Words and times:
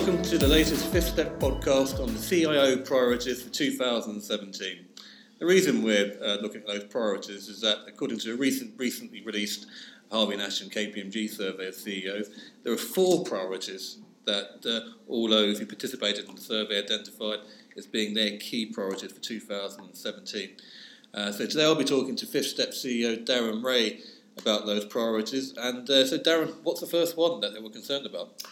welcome 0.00 0.22
to 0.22 0.38
the 0.38 0.48
latest 0.48 0.86
Fifth 0.86 1.08
Step 1.08 1.38
podcast 1.38 2.00
on 2.00 2.10
the 2.14 2.18
CIO 2.18 2.78
priorities 2.78 3.42
for 3.42 3.50
2017. 3.50 4.86
The 5.38 5.44
reason 5.44 5.82
we're 5.82 6.16
uh, 6.24 6.36
looking 6.36 6.62
at 6.62 6.66
those 6.66 6.84
priorities 6.84 7.48
is 7.48 7.60
that, 7.60 7.80
according 7.86 8.18
to 8.20 8.32
a 8.32 8.34
recent, 8.34 8.72
recently 8.78 9.20
released 9.20 9.66
Harvey 10.10 10.38
Nash 10.38 10.62
and 10.62 10.72
KPMG 10.72 11.28
survey 11.28 11.68
of 11.68 11.74
CEOs, 11.74 12.30
there 12.62 12.72
are 12.72 12.78
four 12.78 13.24
priorities 13.24 13.98
that 14.24 14.64
uh, 14.64 14.90
all 15.06 15.28
those 15.28 15.58
who 15.58 15.66
participated 15.66 16.26
in 16.30 16.34
the 16.34 16.40
survey 16.40 16.78
identified 16.78 17.40
as 17.76 17.86
being 17.86 18.14
their 18.14 18.38
key 18.38 18.64
priorities 18.64 19.12
for 19.12 19.20
2017. 19.20 20.50
Uh, 21.12 21.30
so 21.30 21.44
today 21.44 21.64
I'll 21.64 21.74
be 21.74 21.84
talking 21.84 22.16
to 22.16 22.24
Fifth 22.24 22.46
Step 22.46 22.70
CEO 22.70 23.22
Darren 23.22 23.62
Ray 23.62 24.00
about 24.38 24.64
those 24.64 24.86
priorities. 24.86 25.52
And 25.58 25.90
uh, 25.90 26.06
so, 26.06 26.16
Darren, 26.18 26.54
what's 26.62 26.80
the 26.80 26.86
first 26.86 27.18
one 27.18 27.40
that 27.40 27.52
they 27.52 27.60
were 27.60 27.68
concerned 27.68 28.06
about? 28.06 28.42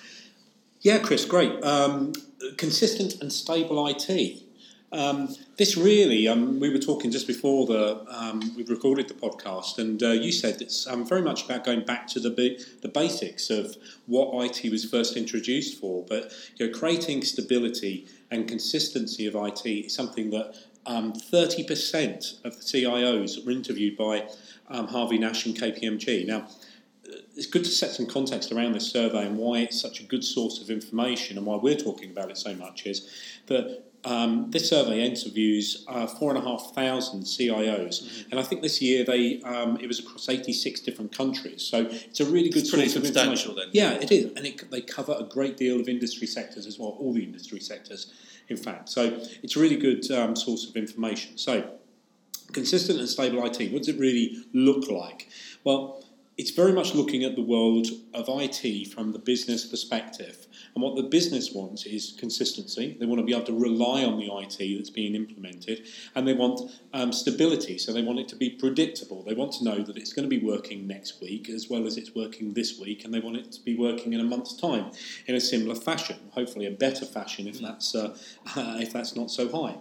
Yeah, 0.81 0.99
Chris, 0.99 1.25
great. 1.25 1.63
Um, 1.65 2.13
consistent 2.57 3.21
and 3.21 3.33
stable 3.33 3.85
IT. 3.89 4.43
Um, 4.91 5.35
this 5.59 5.77
really, 5.77 6.27
um, 6.29 6.61
we 6.61 6.71
were 6.71 6.79
talking 6.79 7.11
just 7.11 7.27
before 7.27 7.67
the 7.67 8.07
um, 8.09 8.55
we 8.57 8.65
recorded 8.65 9.09
the 9.09 9.15
podcast, 9.15 9.77
and 9.79 10.03
uh, 10.03 10.11
you 10.13 10.33
said 10.33 10.63
it's 10.63 10.87
um, 10.87 11.05
very 11.05 11.21
much 11.21 11.45
about 11.45 11.65
going 11.65 11.85
back 11.85 12.07
to 12.09 12.21
the 12.21 12.65
the 12.81 12.89
basics 12.89 13.51
of 13.51 13.77
what 14.07 14.31
IT 14.47 14.71
was 14.71 14.85
first 14.87 15.17
introduced 15.17 15.79
for. 15.79 16.07
But 16.09 16.33
you 16.57 16.67
know, 16.67 16.79
creating 16.79 17.23
stability 17.25 18.07
and 18.31 18.49
consistency 18.49 19.27
of 19.27 19.35
IT 19.35 19.67
is 19.67 19.95
something 19.95 20.31
that 20.31 20.55
um, 20.87 21.13
thirty 21.13 21.65
percent 21.65 22.39
of 22.45 22.57
the 22.57 22.63
CIOs 22.63 23.45
were 23.45 23.53
interviewed 23.53 23.97
by 23.99 24.27
um, 24.71 24.87
Harvey 24.87 25.19
Nash 25.19 25.45
and 25.45 25.55
KPMG. 25.55 26.27
Now 26.27 26.49
it's 27.39 27.47
good 27.47 27.65
to 27.65 27.71
set 27.71 27.93
some 27.93 28.07
context 28.07 28.51
around 28.51 28.73
this 28.73 28.91
survey 28.91 29.25
and 29.25 29.39
why 29.39 29.61
it's 29.61 29.81
such 29.81 30.01
a 30.01 30.03
good 30.03 30.25
source 30.25 30.61
of 30.61 30.71
information 30.71 31.39
and 31.39 31.47
why 31.47 31.55
we're 31.55 31.77
talking 31.77 32.11
about 32.11 32.31
it 32.31 32.37
so 32.37 32.53
much 32.55 32.85
is 32.85 33.09
that 33.47 33.85
um, 34.05 34.51
this 34.51 34.69
survey 34.69 35.05
interviews 35.05 35.85
uh, 35.87 36.07
four 36.07 36.35
and 36.35 36.39
a 36.39 36.41
half 36.41 36.73
thousand 36.75 37.23
CIOs, 37.23 38.03
mm-hmm. 38.03 38.31
and 38.31 38.41
I 38.41 38.43
think 38.43 38.63
this 38.63 38.81
year 38.81 39.05
they 39.05 39.41
um, 39.43 39.77
it 39.81 39.87
was 39.89 39.99
across 39.99 40.29
eighty 40.29 40.53
six 40.53 40.81
different 40.81 41.17
countries. 41.17 41.63
So 41.63 41.87
it's 41.91 42.21
a 42.21 42.25
really 42.25 42.49
good 42.49 42.63
it's 42.63 42.71
source 42.71 42.95
of 42.95 43.05
information. 43.05 43.57
Then. 43.57 43.67
Yeah, 43.73 43.95
it 43.95 44.13
is, 44.13 44.33
and 44.37 44.47
it, 44.47 44.71
they 44.71 44.83
cover 44.83 45.17
a 45.19 45.25
great 45.25 45.57
deal 45.57 45.81
of 45.81 45.89
industry 45.89 46.29
sectors 46.29 46.65
as 46.65 46.79
well, 46.79 46.91
all 46.91 47.13
the 47.13 47.25
industry 47.25 47.59
sectors, 47.59 48.13
in 48.49 48.57
fact. 48.57 48.89
So 48.89 49.21
it's 49.43 49.57
a 49.57 49.61
really 49.61 49.77
good 49.77 50.09
um, 50.13 50.37
source 50.37 50.69
of 50.69 50.77
information. 50.77 51.37
So 51.37 51.69
consistent 52.53 53.01
and 53.01 53.09
stable 53.09 53.45
IT. 53.45 53.73
What 53.73 53.79
does 53.83 53.89
it 53.89 53.99
really 53.99 54.45
look 54.53 54.89
like? 54.89 55.29
Well 55.65 56.05
it's 56.39 56.53
very 56.53 56.73
much 56.73 56.95
looking 56.95 57.25
at 57.25 57.35
the 57.35 57.43
world 57.43 57.89
of 58.15 58.27
IT 58.29 58.93
from 58.93 59.11
the 59.11 59.19
business 59.19 59.67
perspective. 59.67 60.47
And 60.73 60.85
what 60.85 60.95
the 60.95 61.03
business 61.03 61.51
wants 61.53 61.85
is 61.85 62.15
consistency. 62.17 62.97
They 62.99 63.07
want 63.07 63.19
to 63.19 63.27
be 63.27 63.33
able 63.33 63.47
to 63.47 63.59
rely 63.59 64.05
on 64.05 64.19
the 64.19 64.31
IT 64.33 64.79
that's 64.79 64.89
being 64.89 65.17
implemented, 65.17 65.89
and 66.15 66.29
they 66.29 66.35
want 66.35 66.71
um, 66.95 67.13
stability. 67.13 67.77
So 67.77 67.93
they 67.93 68.03
want 68.03 68.21
it 68.21 68.29
to 68.29 68.37
be 68.37 68.51
predictable. 68.51 69.25
They 69.25 69.35
want 69.35 69.53
to 69.55 69.65
know 69.65 69.83
that 69.83 69.97
it's 69.97 70.13
going 70.13 70.31
to 70.31 70.35
be 70.39 70.45
working 70.45 70.87
next 70.87 71.21
week 71.21 71.51
as 71.51 71.69
well 71.69 71.87
as 71.87 71.97
it's 71.97 72.15
working 72.15 72.55
this 72.55 72.79
week, 72.79 73.05
and 73.05 73.13
they 73.13 73.21
want 73.21 73.37
it 73.37 73.51
to 73.53 73.61
be 73.61 73.77
working 73.77 74.13
in 74.13 74.21
a 74.21 74.25
month's 74.25 74.57
time 74.57 74.93
in 75.27 75.35
a 75.35 75.41
similar 75.41 75.75
fashion, 75.75 76.19
hopefully 76.31 76.67
a 76.67 76.71
better 76.71 77.05
fashion 77.05 77.49
if 77.49 77.61
that's 77.61 77.97
uh, 77.97 78.17
if 78.81 78.93
that's 78.93 79.17
not 79.17 79.33
so 79.33 79.49
high. 79.51 79.77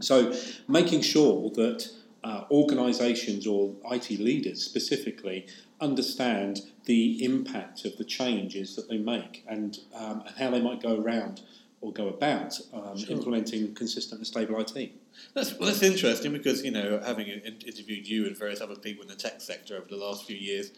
So 0.00 0.34
making 0.68 1.00
sure 1.00 1.48
that 1.50 1.90
uh, 2.24 2.44
organisations 2.50 3.46
or 3.46 3.74
IT 3.90 4.10
leaders 4.10 4.62
specifically 4.62 5.46
understand 5.80 6.60
the 6.84 7.22
impact 7.24 7.84
of 7.84 7.96
the 7.98 8.04
changes 8.04 8.76
that 8.76 8.88
they 8.88 8.98
make 8.98 9.44
and, 9.46 9.78
um, 9.94 10.22
and 10.26 10.36
how 10.36 10.50
they 10.50 10.60
might 10.60 10.82
go 10.82 11.00
around 11.00 11.42
or 11.80 11.92
go 11.92 12.08
about 12.08 12.58
um, 12.72 12.96
sure. 12.96 13.16
implementing 13.16 13.74
consistent 13.74 14.18
and 14.18 14.26
stable 14.26 14.58
IT. 14.60 14.92
That's 15.34 15.58
well, 15.58 15.68
that's 15.68 15.82
interesting 15.82 16.32
because 16.32 16.64
you 16.64 16.70
know 16.70 17.00
having 17.04 17.28
interviewed 17.28 18.06
you 18.06 18.26
and 18.26 18.36
various 18.36 18.60
other 18.60 18.76
people 18.76 19.02
in 19.02 19.08
the 19.08 19.14
tech 19.14 19.40
sector 19.40 19.76
over 19.76 19.86
the 19.88 19.96
last 19.96 20.26
few 20.26 20.36
years, 20.36 20.72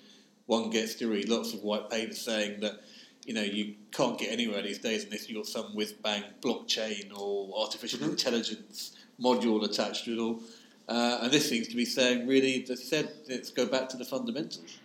one 0.46 0.70
gets 0.70 0.94
to 0.96 1.08
read 1.08 1.28
lots 1.28 1.54
of 1.54 1.62
white 1.62 1.90
papers 1.90 2.20
saying 2.20 2.60
that 2.60 2.80
you 3.24 3.34
know 3.34 3.42
you 3.42 3.74
can't 3.92 4.18
get 4.18 4.30
anywhere 4.30 4.62
these 4.62 4.78
days 4.78 5.04
unless 5.04 5.28
you've 5.28 5.38
got 5.38 5.46
some 5.46 5.74
whiz 5.74 5.92
bang 5.92 6.24
blockchain 6.40 7.16
or 7.16 7.52
artificial 7.58 8.00
mm-hmm. 8.00 8.10
intelligence 8.10 8.96
module 9.20 9.64
attached 9.64 10.04
to 10.04 10.12
it 10.12 10.18
all. 10.18 10.42
Uh, 10.88 11.18
and 11.22 11.30
this 11.30 11.48
seems 11.48 11.68
to 11.68 11.76
be 11.76 11.84
saying, 11.84 12.26
really, 12.26 12.64
you 12.64 12.76
said, 12.76 13.10
let's 13.28 13.50
go 13.50 13.66
back 13.66 13.88
to 13.90 13.96
the 13.96 14.04
fundamentals. 14.04 14.78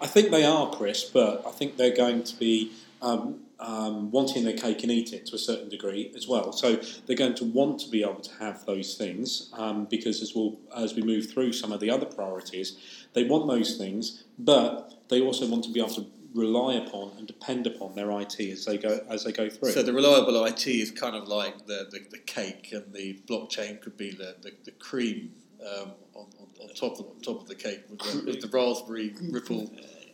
I 0.00 0.06
think 0.06 0.30
they 0.30 0.44
are, 0.44 0.70
Chris, 0.70 1.04
but 1.04 1.44
I 1.46 1.50
think 1.50 1.76
they're 1.76 1.96
going 1.96 2.24
to 2.24 2.36
be 2.36 2.72
um, 3.02 3.40
um, 3.60 4.10
wanting 4.10 4.44
their 4.44 4.56
cake 4.56 4.82
and 4.82 4.90
eat 4.90 5.12
it 5.12 5.26
to 5.26 5.36
a 5.36 5.38
certain 5.38 5.68
degree 5.68 6.10
as 6.16 6.26
well. 6.26 6.52
So 6.52 6.80
they're 7.06 7.16
going 7.16 7.34
to 7.36 7.44
want 7.44 7.80
to 7.80 7.90
be 7.90 8.02
able 8.02 8.20
to 8.20 8.34
have 8.38 8.64
those 8.64 8.94
things 8.94 9.50
um, 9.52 9.84
because 9.84 10.22
as, 10.22 10.34
we'll, 10.34 10.58
as 10.76 10.94
we 10.94 11.02
move 11.02 11.30
through 11.30 11.52
some 11.52 11.70
of 11.70 11.80
the 11.80 11.90
other 11.90 12.06
priorities, 12.06 13.06
they 13.12 13.24
want 13.24 13.46
those 13.46 13.76
things, 13.76 14.24
but 14.38 14.94
they 15.08 15.20
also 15.20 15.46
want 15.46 15.64
to 15.64 15.70
be 15.70 15.80
able 15.80 15.94
to 15.94 16.06
rely 16.34 16.74
upon 16.74 17.12
and 17.18 17.26
depend 17.26 17.66
upon 17.66 17.94
their 17.94 18.10
IT 18.20 18.40
as 18.40 18.64
they 18.64 18.78
go 18.78 19.00
as 19.10 19.24
they 19.24 19.32
go 19.32 19.50
through. 19.50 19.70
So 19.72 19.82
the 19.82 19.92
reliable 19.92 20.42
IT 20.46 20.66
is 20.66 20.90
kind 20.90 21.14
of 21.14 21.28
like 21.28 21.66
the, 21.66 21.86
the, 21.90 22.00
the 22.10 22.18
cake, 22.18 22.70
and 22.72 22.92
the 22.92 23.20
blockchain 23.28 23.82
could 23.82 23.98
be 23.98 24.12
the, 24.12 24.36
the, 24.40 24.52
the 24.64 24.70
cream 24.70 25.32
um, 25.62 25.92
on, 26.14 26.26
on, 26.38 26.46
on, 26.60 26.74
top 26.74 26.98
of, 26.98 27.06
on 27.06 27.20
top 27.22 27.40
of 27.40 27.48
the 27.48 27.54
cake 27.54 27.82
with 27.90 28.00
the, 28.00 28.30
with 28.30 28.40
the 28.40 28.48
raspberry 28.48 29.14
ripple 29.30 29.70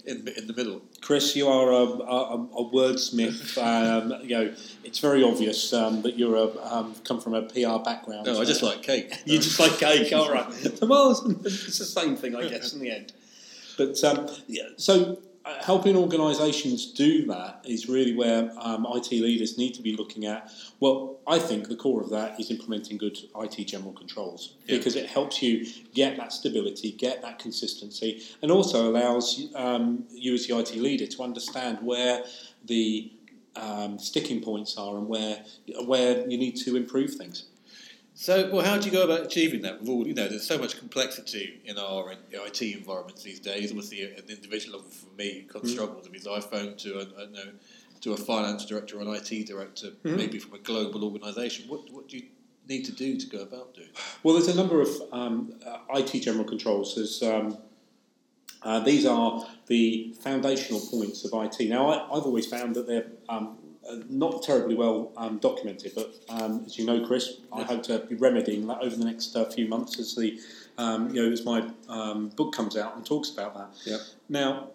in, 0.09 0.27
in 0.29 0.47
the 0.47 0.55
middle. 0.55 0.81
Chris, 1.01 1.37
you 1.37 1.49
are 1.49 1.71
a, 1.71 1.85
a, 1.85 2.35
a 2.35 2.71
wordsmith. 2.73 3.57
Um, 3.69 4.15
you 4.23 4.39
know, 4.39 4.55
it's 4.85 4.99
very 4.99 5.23
obvious 5.23 5.73
um, 5.73 6.03
that 6.03 6.19
you're 6.19 6.37
a, 6.37 6.65
um, 6.65 6.95
come 7.05 7.21
from 7.21 7.35
a 7.35 7.43
PR 7.43 7.83
background. 7.85 8.27
No, 8.27 8.41
I 8.41 8.45
just 8.45 8.63
like 8.63 8.83
cake. 8.83 9.13
you 9.25 9.39
just 9.39 9.59
like 9.59 9.73
cake, 9.79 10.13
all 10.13 10.33
right. 10.33 10.47
well, 10.83 11.11
it's 11.11 11.79
the 11.79 11.85
same 11.85 12.17
thing, 12.17 12.35
I 12.37 12.49
guess, 12.49 12.73
in 12.73 12.81
the 12.81 12.91
end. 12.91 13.13
But 13.77 14.03
um, 14.05 14.29
yeah, 14.47 14.69
so 14.77 15.19
helping 15.61 15.97
organisations 15.97 16.93
do 16.93 17.27
that 17.27 17.65
is 17.65 17.89
really 17.89 18.15
where 18.15 18.51
um, 18.59 18.87
IT 18.91 19.11
leaders 19.13 19.59
need 19.59 19.75
to 19.75 19.83
be 19.83 19.97
looking 19.97 20.27
at. 20.27 20.51
Well, 20.81 21.19
I 21.27 21.39
think 21.39 21.69
the 21.69 21.77
core 21.77 22.03
of 22.03 22.11
that 22.11 22.39
is 22.41 22.51
implementing 22.51 22.99
good 22.99 23.19
IT 23.37 23.65
general 23.65 23.93
controls 23.93 24.55
yeah. 24.67 24.77
because 24.77 24.97
it 24.97 25.07
helps 25.07 25.43
you 25.43 25.67
get 25.95 26.17
that 26.17 26.33
stability, 26.33 26.93
get 26.93 27.23
that 27.23 27.39
consistency, 27.39 28.23
and 28.43 28.51
also 28.51 28.91
allows 28.91 29.49
um, 29.55 30.05
you 30.11 30.35
as 30.35 30.47
the 30.47 30.59
IT 30.59 30.77
leader 30.77 31.07
to 31.07 31.23
understand 31.23 31.79
where 31.83 32.25
the 32.65 33.13
um, 33.57 33.99
sticking 33.99 34.41
points 34.41 34.77
are 34.79 34.97
and 34.97 35.09
where 35.09 35.45
where 35.85 36.29
you 36.29 36.39
need 36.39 36.57
to 36.57 36.77
improve 36.77 37.15
things. 37.15 37.48
So, 38.21 38.51
well, 38.53 38.65
how 38.65 38.77
do 38.79 38.85
you 38.85 38.91
go 38.91 39.05
about 39.05 39.27
achieving 39.27 39.63
that? 39.63 39.79
With 39.79 39.89
all 39.89 40.05
you 40.05 40.13
know, 40.13 40.27
there's 40.27 40.45
so 40.45 40.59
much 40.59 40.77
complexity 40.77 41.61
in 41.65 41.79
our 41.79 42.13
IT 42.33 42.63
environments 42.63 43.23
these 43.23 43.39
days. 43.39 43.71
Obviously, 43.71 44.03
an 44.03 44.25
individual 44.29 44.79
level 44.79 44.91
for 44.91 45.15
me 45.17 45.47
can 45.49 45.61
mm. 45.61 45.69
struggle 45.69 45.95
with 46.03 46.13
his 46.13 46.27
iPhone 46.27 46.77
to 46.79 46.99
a, 46.99 47.27
know, 47.29 47.53
to 48.01 48.15
a 48.15 48.17
finance 48.17 48.67
director 48.67 48.99
or 48.99 49.03
an 49.03 49.09
IT 49.15 49.47
director, 49.47 49.91
mm. 50.03 50.17
maybe 50.17 50.41
from 50.41 50.55
a 50.55 50.59
global 50.59 51.05
organisation. 51.05 51.69
What 51.69 51.93
what 51.93 52.09
do 52.09 52.17
you 52.17 52.25
need 52.69 52.85
to 52.87 52.93
do 52.93 53.21
to 53.21 53.27
go 53.29 53.43
about 53.43 53.75
doing? 53.75 53.91
Well, 54.25 54.35
there's 54.35 54.49
a 54.49 54.57
number 54.57 54.81
of 54.81 54.89
um, 55.13 55.55
uh, 55.65 55.79
IT 55.95 56.21
general 56.21 56.45
controls. 56.45 56.97
There's 56.97 57.23
um, 57.23 57.57
uh, 58.63 58.81
these 58.81 59.07
are 59.07 59.47
the 59.69 60.13
foundational 60.21 60.81
points 60.81 61.25
of 61.25 61.31
IT. 61.41 61.69
Now, 61.69 61.89
I, 61.89 62.17
have 62.17 62.27
always 62.27 62.47
found 62.47 62.75
that 62.75 62.89
they're 62.89 63.07
um, 63.29 63.59
uh, 63.89 63.97
not 64.09 64.43
terribly 64.43 64.75
well 64.75 65.13
um, 65.17 65.39
documented, 65.39 65.93
but 65.95 66.15
um, 66.29 66.63
as 66.67 66.79
you 66.79 66.85
know, 66.85 67.07
Chris, 67.07 67.41
I 67.53 67.63
hope 67.63 67.83
to 67.85 68.01
be 68.01 68.15
remedying 68.15 68.67
that 68.67 68.83
over 68.83 68.95
the 68.95 69.05
next 69.05 69.35
uh, 69.35 69.45
few 69.47 69.69
months 69.69 69.99
as 69.99 70.15
the 70.15 70.39
um, 70.77 71.15
you 71.15 71.23
know 71.23 71.33
as 71.33 71.45
my 71.45 71.69
um, 71.89 72.29
book 72.31 72.53
comes 72.55 72.77
out 72.77 72.97
and 72.97 73.05
talks 73.05 73.31
about 73.31 73.55
that. 73.57 73.71
Yep. 73.85 74.01
Now, 74.29 74.69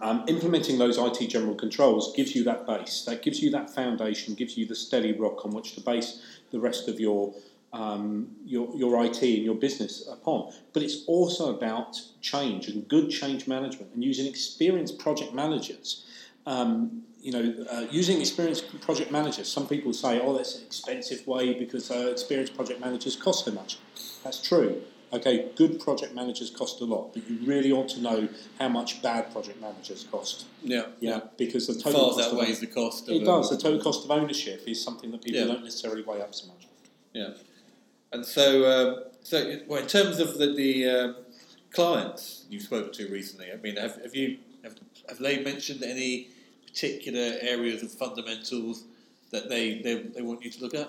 um, 0.00 0.24
implementing 0.26 0.78
those 0.78 0.98
IT 0.98 1.28
general 1.28 1.54
controls 1.54 2.12
gives 2.16 2.34
you 2.34 2.44
that 2.44 2.66
base, 2.66 3.04
that 3.06 3.22
gives 3.22 3.42
you 3.42 3.50
that 3.50 3.70
foundation, 3.70 4.34
gives 4.34 4.56
you 4.56 4.66
the 4.66 4.74
steady 4.74 5.12
rock 5.12 5.44
on 5.44 5.52
which 5.52 5.74
to 5.74 5.80
base 5.80 6.22
the 6.50 6.58
rest 6.58 6.88
of 6.88 6.98
your 6.98 7.34
um, 7.72 8.28
your, 8.44 8.74
your 8.76 9.02
IT 9.04 9.22
and 9.22 9.44
your 9.44 9.54
business 9.54 10.06
upon. 10.06 10.52
But 10.72 10.82
it's 10.82 11.04
also 11.06 11.54
about 11.54 12.00
change 12.20 12.68
and 12.68 12.86
good 12.86 13.10
change 13.10 13.48
management 13.48 13.94
and 13.94 14.04
using 14.04 14.26
experienced 14.26 14.98
project 14.98 15.32
managers 15.32 16.04
um, 16.46 17.02
you 17.22 17.32
know, 17.32 17.64
uh, 17.70 17.86
using 17.90 18.20
experienced 18.20 18.80
project 18.80 19.12
managers. 19.12 19.50
Some 19.50 19.68
people 19.68 19.92
say, 19.92 20.20
"Oh, 20.20 20.36
that's 20.36 20.56
an 20.56 20.64
expensive 20.66 21.26
way 21.26 21.54
because 21.54 21.90
uh, 21.90 22.08
experienced 22.10 22.56
project 22.56 22.80
managers 22.80 23.16
cost 23.16 23.44
so 23.44 23.52
much." 23.52 23.78
That's 24.24 24.42
true. 24.42 24.82
Okay, 25.12 25.50
good 25.56 25.78
project 25.78 26.14
managers 26.14 26.48
cost 26.50 26.80
a 26.80 26.84
lot, 26.84 27.12
but 27.12 27.28
you 27.28 27.38
really 27.44 27.70
ought 27.70 27.88
to 27.90 28.00
know 28.00 28.28
how 28.58 28.68
much 28.68 29.02
bad 29.02 29.30
project 29.30 29.60
managers 29.60 30.04
cost. 30.10 30.46
Yeah, 30.62 30.86
yeah, 31.00 31.20
because 31.36 31.66
the 31.66 31.74
total 31.74 32.18
Far 32.18 32.24
outweighs 32.24 32.60
the 32.60 32.66
cost. 32.66 33.08
it 33.08 33.24
does. 33.24 33.50
The 33.50 33.58
total 33.58 33.80
cost 33.80 34.04
of 34.04 34.10
ownership 34.10 34.62
is 34.66 34.82
something 34.82 35.10
that 35.12 35.22
people 35.22 35.40
yeah. 35.42 35.46
don't 35.46 35.64
necessarily 35.64 36.02
weigh 36.02 36.22
up 36.22 36.34
so 36.34 36.48
much. 36.48 36.66
Yeah, 37.12 37.34
and 38.10 38.24
so, 38.24 38.64
uh, 38.64 39.08
so 39.22 39.60
well, 39.68 39.82
in 39.82 39.86
terms 39.86 40.18
of 40.18 40.38
the, 40.38 40.54
the 40.54 40.88
uh, 40.88 41.12
clients 41.72 42.46
you've 42.48 42.62
spoken 42.62 42.92
to 42.92 43.08
recently, 43.08 43.52
I 43.52 43.56
mean, 43.56 43.76
have, 43.76 44.02
have 44.02 44.16
you 44.16 44.38
have, 44.64 44.76
have 45.08 45.18
they 45.18 45.42
mentioned 45.42 45.82
any 45.82 46.28
particular 46.72 47.36
areas 47.40 47.82
of 47.82 47.92
fundamentals 47.92 48.84
that 49.30 49.48
they, 49.48 49.80
they, 49.82 49.94
they 50.02 50.22
want 50.22 50.42
you 50.42 50.50
to 50.50 50.60
look 50.60 50.74
at? 50.74 50.88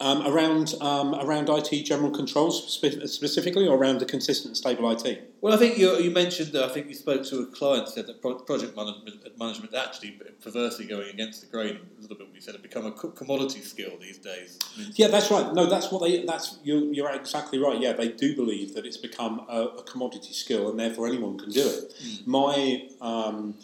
Um, 0.00 0.26
around 0.26 0.74
um, 0.80 1.14
around 1.14 1.48
IT 1.48 1.84
general 1.84 2.10
controls 2.10 2.74
spe- 2.74 3.06
specifically, 3.06 3.68
or 3.68 3.76
around 3.76 4.00
the 4.00 4.04
consistent 4.04 4.48
and 4.48 4.56
stable 4.56 4.90
IT. 4.90 5.36
Well, 5.40 5.54
I 5.54 5.56
think 5.56 5.78
you, 5.78 5.96
you 5.98 6.10
mentioned 6.10 6.52
that 6.52 6.64
I 6.64 6.68
think 6.68 6.88
you 6.88 6.94
spoke 6.94 7.24
to 7.26 7.42
a 7.42 7.46
client 7.46 7.88
said 7.88 8.08
that 8.08 8.20
pro- 8.20 8.34
project 8.40 8.76
management 8.76 9.38
management 9.38 9.72
actually 9.72 10.18
perversely 10.42 10.86
going 10.86 11.10
against 11.10 11.42
the 11.42 11.46
grain 11.46 11.78
a 11.96 12.02
little 12.02 12.16
bit. 12.16 12.26
When 12.26 12.34
you 12.34 12.40
said 12.40 12.56
it 12.56 12.62
become 12.62 12.86
a 12.86 12.90
commodity 12.90 13.60
skill 13.60 13.92
these 14.00 14.18
days. 14.18 14.58
I 14.74 14.80
mean, 14.80 14.92
yeah, 14.96 15.06
that's 15.06 15.30
right. 15.30 15.54
No, 15.54 15.66
that's 15.66 15.92
what 15.92 16.02
they. 16.02 16.24
That's 16.24 16.58
you're, 16.64 16.92
you're 16.92 17.10
exactly 17.12 17.60
right. 17.60 17.80
Yeah, 17.80 17.92
they 17.92 18.08
do 18.08 18.34
believe 18.34 18.74
that 18.74 18.84
it's 18.84 18.96
become 18.96 19.46
a, 19.48 19.66
a 19.78 19.82
commodity 19.84 20.32
skill, 20.32 20.70
and 20.70 20.78
therefore 20.78 21.06
anyone 21.06 21.38
can 21.38 21.50
do 21.50 21.60
it. 21.60 21.94
Mm. 22.02 22.26
My 22.26 22.88
um, 23.00 23.54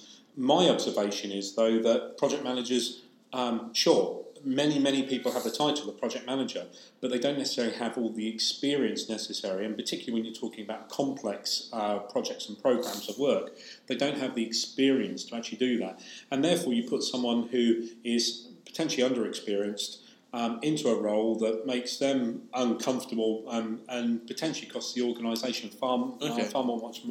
my 0.41 0.71
observation 0.71 1.31
is 1.31 1.55
though 1.55 1.79
that 1.81 2.17
project 2.17 2.43
managers, 2.43 3.03
um, 3.33 3.75
sure 3.75 4.25
many, 4.43 4.79
many 4.79 5.03
people 5.03 5.33
have 5.33 5.45
the 5.45 5.51
title 5.51 5.91
of 5.91 5.99
project 5.99 6.27
manager, 6.27 6.67
but 7.03 7.11
they 7.11 7.19
don't 7.19 7.37
necessarily 7.37 7.75
have 7.75 7.99
all 7.99 8.11
the 8.11 8.27
experience 8.27 9.07
necessary, 9.09 9.67
and 9.67 9.77
particularly 9.77 10.15
when 10.15 10.25
you're 10.25 10.41
talking 10.41 10.65
about 10.65 10.89
complex 10.89 11.69
uh, 11.75 11.99
projects 11.99 12.49
and 12.49 12.61
programs 12.61 13.07
of 13.09 13.19
work, 13.19 13.53
they 13.87 13.95
don't 13.95 14.19
have 14.19 14.35
the 14.35 14.45
experience 14.45 15.25
to 15.25 15.37
actually 15.37 15.59
do 15.59 15.79
that. 15.79 16.01
And 16.31 16.43
therefore, 16.43 16.73
you 16.73 16.89
put 16.89 17.03
someone 17.03 17.49
who 17.49 17.89
is 18.03 18.49
potentially 18.65 19.09
underexperienced 19.09 19.99
um, 20.33 20.59
into 20.63 20.89
a 20.89 20.99
role 20.99 21.35
that 21.37 21.67
makes 21.67 21.99
them 21.99 22.43
uncomfortable 22.55 23.45
um, 23.49 23.81
and 23.89 24.27
potentially 24.27 24.71
costs 24.71 24.95
the 24.95 25.03
organisation 25.03 25.69
far, 25.71 25.99
uh, 25.99 26.33
okay. 26.33 26.43
uh, 26.43 26.45
far 26.47 26.65
more 26.65 26.81
much 26.81 27.03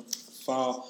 far 0.45 0.83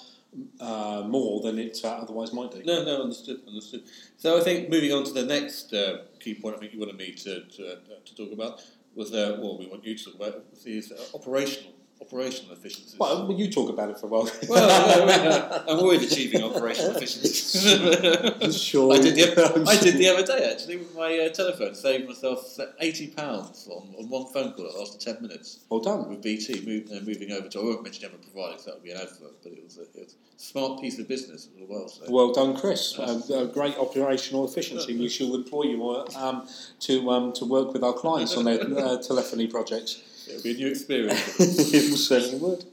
uh, 0.60 1.04
more 1.08 1.42
than 1.42 1.58
it 1.60 1.80
uh, 1.84 1.88
otherwise 1.90 2.34
might 2.34 2.52
do. 2.52 2.64
No, 2.64 2.84
no, 2.84 3.04
understood, 3.04 3.42
understood. 3.48 3.84
So 4.18 4.38
I 4.38 4.42
think 4.42 4.70
moving 4.70 4.92
on 4.92 5.04
to 5.06 5.14
the 5.14 5.26
next 5.26 5.74
uh, 5.74 6.04
key 6.20 6.36
point, 6.36 6.56
I 6.56 6.60
think 6.60 6.74
you 6.74 6.80
wanted 6.80 6.98
me 6.98 7.12
to 7.12 7.42
to, 7.42 7.72
uh, 7.74 7.76
to 8.06 8.16
talk 8.16 8.32
about 8.32 8.62
was 8.96 9.14
uh, 9.14 9.38
well, 9.42 9.58
we 9.58 9.68
want 9.68 9.84
you 9.86 9.98
to 9.98 10.06
talk 10.06 10.16
about 10.16 10.44
is 10.66 10.92
uh, 10.92 10.98
operational 11.16 11.74
operational 12.02 12.54
efficiencies. 12.54 12.98
Well, 12.98 13.32
you 13.32 13.52
talk 13.52 13.70
about 13.70 13.90
it 13.90 14.00
for 14.00 14.08
a 14.08 14.10
while. 14.10 14.30
well, 14.48 15.64
I'm 15.68 15.80
always 15.80 16.12
achieving 16.12 16.44
operational 16.44 16.96
efficiencies. 16.96 18.58
sure. 18.62 18.94
I 18.94 19.00
did, 19.00 19.16
the, 19.16 19.66
I 19.68 19.78
did 19.78 19.98
the 19.98 20.10
other 20.10 20.26
day 20.26 20.50
actually 20.52 20.78
with 20.78 20.96
my 20.96 21.18
uh, 21.20 21.30
telephone. 21.30 21.76
Saved 21.76 22.08
myself 22.08 22.58
eighty 22.80 23.08
pounds 23.08 23.68
on, 23.70 23.94
on 23.98 24.10
one 24.10 24.28
phone 24.28 24.54
call 24.54 24.66
that 24.66 24.78
lasted 24.78 25.02
ten 25.02 25.22
minutes. 25.22 25.60
Well 25.70 25.82
done. 25.82 26.10
With 26.10 26.22
BT 26.22 26.66
move, 26.66 26.90
uh, 26.92 27.04
moving 27.06 27.32
over 27.32 27.50
to 27.50 27.60
I 27.60 27.64
won't 27.64 27.84
mention 27.84 28.06
other 28.06 28.18
providers. 28.18 28.66
That 28.66 28.76
would 28.76 28.84
be 28.84 28.92
an 28.92 28.98
advert, 28.98 29.44
but 29.44 29.52
it 29.52 29.64
was 29.64 29.78
a, 29.78 29.82
it 29.82 30.06
was 30.06 30.16
a 30.38 30.42
smart 30.42 30.82
piece 30.82 31.00
of 31.00 31.08
business 31.08 31.50
as 31.62 31.68
well. 31.68 31.88
So. 31.90 32.06
Well 32.10 32.32
done, 32.34 32.56
Chris. 32.56 32.98
Uh, 32.98 33.50
great 33.54 33.78
operational 33.78 34.46
efficiency. 34.46 34.98
we 34.98 35.10
shall 35.10 35.36
employ 35.36 35.64
you 35.64 36.06
um, 36.16 36.48
to 36.82 37.10
um, 37.12 37.34
to 37.34 37.46
work 37.46 37.74
with 37.74 37.84
our 37.84 37.94
clients 37.94 38.36
on 38.36 38.46
their 38.46 38.62
uh, 38.62 38.98
telephony 39.02 39.48
projects. 39.48 40.04
It 40.32 40.36
would 40.36 40.44
be 40.44 40.52
a 40.52 40.56
new 40.56 40.68
experience. 40.68 41.40
it 41.40 41.98
certainly 41.98 42.38
would. 42.40 42.66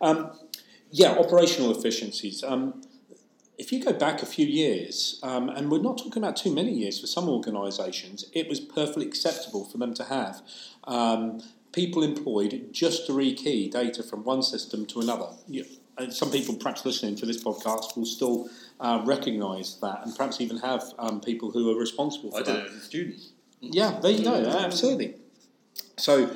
Um, 0.00 0.32
yeah, 0.90 1.10
operational 1.12 1.76
efficiencies. 1.76 2.42
Um, 2.42 2.82
if 3.58 3.72
you 3.72 3.82
go 3.82 3.92
back 3.92 4.22
a 4.22 4.26
few 4.26 4.46
years, 4.46 5.18
um, 5.22 5.48
and 5.48 5.70
we're 5.70 5.82
not 5.82 5.98
talking 5.98 6.22
about 6.22 6.36
too 6.36 6.54
many 6.54 6.72
years 6.72 7.00
for 7.00 7.08
some 7.08 7.28
organisations, 7.28 8.24
it 8.32 8.48
was 8.48 8.60
perfectly 8.60 9.06
acceptable 9.06 9.64
for 9.64 9.78
them 9.78 9.94
to 9.94 10.04
have 10.04 10.42
um, 10.84 11.42
people 11.72 12.02
employed 12.02 12.68
just 12.72 13.06
to 13.06 13.12
rekey 13.12 13.70
data 13.70 14.02
from 14.02 14.22
one 14.24 14.42
system 14.42 14.86
to 14.86 15.00
another. 15.00 15.30
You, 15.48 15.64
some 16.10 16.30
people, 16.30 16.54
perhaps 16.54 16.86
listening 16.86 17.16
to 17.16 17.26
this 17.26 17.42
podcast, 17.42 17.96
will 17.96 18.06
still 18.06 18.48
uh, 18.78 19.02
recognise 19.04 19.78
that, 19.80 20.02
and 20.04 20.16
perhaps 20.16 20.40
even 20.40 20.58
have 20.58 20.84
um, 20.98 21.20
people 21.20 21.50
who 21.50 21.70
are 21.72 21.78
responsible 21.78 22.30
for 22.30 22.38
I 22.38 22.42
that. 22.42 22.50
I 22.50 22.60
did 22.60 22.64
it 22.64 22.70
as 22.70 22.76
a 22.76 22.84
student. 22.84 23.20
Yeah, 23.60 23.98
there 24.00 24.12
you 24.12 24.22
go. 24.22 24.34
Absolutely. 24.34 25.16
So 25.96 26.30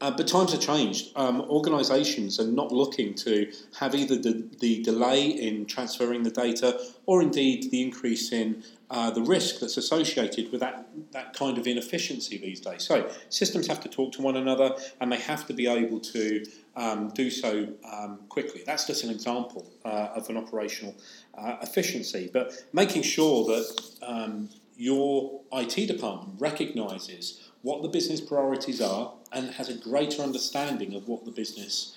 uh, 0.00 0.10
but 0.10 0.26
times 0.26 0.52
have 0.52 0.60
changed. 0.60 1.10
Um, 1.16 1.42
organisations 1.42 2.40
are 2.40 2.46
not 2.46 2.72
looking 2.72 3.14
to 3.16 3.52
have 3.78 3.94
either 3.94 4.16
the, 4.16 4.48
the 4.58 4.82
delay 4.82 5.26
in 5.26 5.66
transferring 5.66 6.22
the 6.22 6.30
data 6.30 6.80
or 7.06 7.20
indeed 7.20 7.70
the 7.70 7.82
increase 7.82 8.32
in 8.32 8.62
uh, 8.90 9.10
the 9.10 9.20
risk 9.20 9.60
that's 9.60 9.76
associated 9.76 10.50
with 10.50 10.60
that, 10.60 10.88
that 11.12 11.34
kind 11.34 11.58
of 11.58 11.66
inefficiency 11.66 12.38
these 12.38 12.60
days. 12.60 12.82
So 12.82 13.10
systems 13.28 13.66
have 13.66 13.80
to 13.80 13.88
talk 13.88 14.12
to 14.12 14.22
one 14.22 14.36
another 14.36 14.74
and 15.00 15.12
they 15.12 15.18
have 15.18 15.46
to 15.46 15.52
be 15.52 15.66
able 15.66 16.00
to 16.00 16.44
um, 16.76 17.10
do 17.10 17.30
so 17.30 17.68
um, 17.90 18.20
quickly. 18.28 18.62
That's 18.64 18.86
just 18.86 19.04
an 19.04 19.10
example 19.10 19.70
uh, 19.84 20.08
of 20.16 20.28
an 20.30 20.36
operational 20.36 20.96
uh, 21.36 21.56
efficiency. 21.62 22.30
But 22.32 22.52
making 22.72 23.02
sure 23.02 23.44
that 23.46 23.90
um, 24.02 24.48
your 24.76 25.42
IT 25.52 25.86
department 25.86 26.40
recognises 26.40 27.49
what 27.62 27.82
the 27.82 27.88
business 27.88 28.20
priorities 28.20 28.80
are 28.80 29.12
and 29.32 29.50
has 29.52 29.68
a 29.68 29.74
greater 29.74 30.22
understanding 30.22 30.94
of 30.94 31.08
what 31.08 31.24
the 31.24 31.30
business 31.30 31.96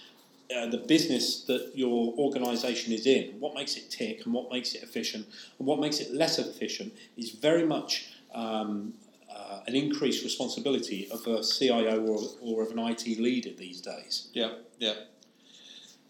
uh, 0.55 0.67
the 0.67 0.77
business 0.77 1.45
that 1.45 1.71
your 1.73 2.13
organisation 2.17 2.93
is 2.93 3.07
in, 3.07 3.33
what 3.39 3.55
makes 3.55 3.75
it 3.75 3.89
tick 3.89 4.25
and 4.25 4.33
what 4.33 4.51
makes 4.51 4.75
it 4.75 4.83
efficient 4.83 5.25
and 5.57 5.67
what 5.67 5.79
makes 5.79 5.99
it 5.99 6.13
less 6.13 6.37
efficient 6.37 6.93
is 7.17 7.31
very 7.31 7.65
much 7.65 8.13
um, 8.35 8.93
uh, 9.33 9.61
an 9.65 9.75
increased 9.75 10.23
responsibility 10.23 11.09
of 11.11 11.25
a 11.27 11.43
CIO 11.43 12.01
or, 12.05 12.19
or 12.41 12.63
of 12.63 12.71
an 12.71 12.79
IT 12.79 13.19
leader 13.19 13.49
these 13.57 13.81
days. 13.81 14.29
Yeah, 14.33 14.51
yeah. 14.79 14.93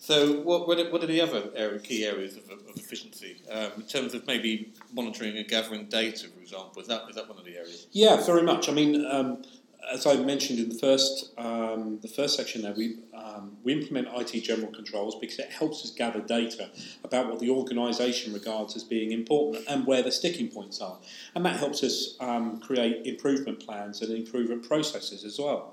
So, 0.03 0.41
what, 0.41 0.67
what, 0.67 0.77
are, 0.79 0.91
what 0.91 1.01
are 1.01 1.07
the 1.07 1.21
other 1.21 1.43
area, 1.55 1.79
key 1.79 2.05
areas 2.05 2.35
of, 2.35 2.49
of 2.49 2.59
efficiency 2.75 3.37
um, 3.49 3.71
in 3.77 3.83
terms 3.83 4.13
of 4.13 4.27
maybe 4.27 4.73
monitoring 4.91 5.37
and 5.37 5.47
gathering 5.47 5.85
data, 5.85 6.27
for 6.27 6.41
example? 6.41 6.81
Is 6.81 6.89
that 6.89 7.03
is 7.09 7.15
that 7.15 7.29
one 7.29 7.37
of 7.37 7.45
the 7.45 7.55
areas? 7.55 7.87
Yeah, 7.93 8.21
very 8.21 8.41
much. 8.41 8.67
I 8.67 8.73
mean, 8.73 9.05
um, 9.09 9.43
as 9.89 10.05
I 10.05 10.17
mentioned 10.17 10.59
in 10.59 10.67
the 10.67 10.75
first 10.75 11.31
um, 11.37 11.99
the 12.01 12.09
first 12.09 12.35
section 12.35 12.63
there, 12.63 12.73
we 12.73 12.97
um, 13.13 13.55
we 13.63 13.71
implement 13.71 14.09
IT 14.13 14.41
general 14.41 14.73
controls 14.73 15.15
because 15.21 15.39
it 15.39 15.49
helps 15.49 15.85
us 15.85 15.91
gather 15.91 16.19
data 16.19 16.69
about 17.05 17.29
what 17.29 17.39
the 17.39 17.49
organisation 17.49 18.33
regards 18.33 18.75
as 18.75 18.83
being 18.83 19.13
important 19.13 19.63
and 19.69 19.87
where 19.87 20.03
the 20.03 20.11
sticking 20.11 20.49
points 20.49 20.81
are, 20.81 20.97
and 21.33 21.45
that 21.45 21.55
helps 21.55 21.81
us 21.81 22.17
um, 22.19 22.59
create 22.59 23.05
improvement 23.05 23.65
plans 23.65 24.01
and 24.01 24.13
improvement 24.13 24.67
processes 24.67 25.23
as 25.23 25.39
well. 25.39 25.72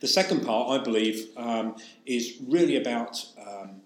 The 0.00 0.08
second 0.08 0.44
part, 0.44 0.80
I 0.80 0.82
believe, 0.82 1.28
um, 1.36 1.76
is 2.06 2.36
really 2.46 2.76
about 2.76 3.24
um, 3.40 3.80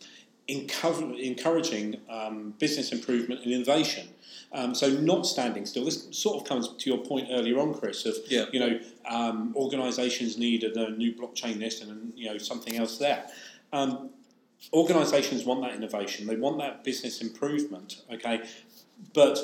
encouraging 0.48 2.00
um, 2.08 2.54
business 2.58 2.92
improvement 2.92 3.44
and 3.44 3.52
innovation. 3.52 4.08
Um, 4.52 4.74
so 4.74 4.88
not 4.88 5.26
standing 5.26 5.66
still. 5.66 5.84
This 5.84 6.08
sort 6.10 6.40
of 6.40 6.48
comes 6.48 6.68
to 6.68 6.90
your 6.90 6.98
point 6.98 7.28
earlier 7.30 7.58
on, 7.58 7.74
Chris. 7.74 8.06
Of 8.06 8.16
yeah. 8.28 8.46
you 8.50 8.60
know, 8.60 8.80
um, 9.08 9.52
organisations 9.54 10.38
need 10.38 10.64
a, 10.64 10.90
new 10.90 11.12
blockchain 11.12 11.58
this 11.58 11.82
and 11.82 12.12
you 12.16 12.30
know 12.30 12.38
something 12.38 12.76
else 12.76 12.96
there. 12.96 13.26
Um, 13.72 14.10
organisations 14.72 15.44
want 15.44 15.60
that 15.62 15.74
innovation. 15.74 16.26
They 16.26 16.36
want 16.36 16.58
that 16.58 16.82
business 16.82 17.20
improvement. 17.20 18.02
Okay, 18.10 18.42
but 19.12 19.38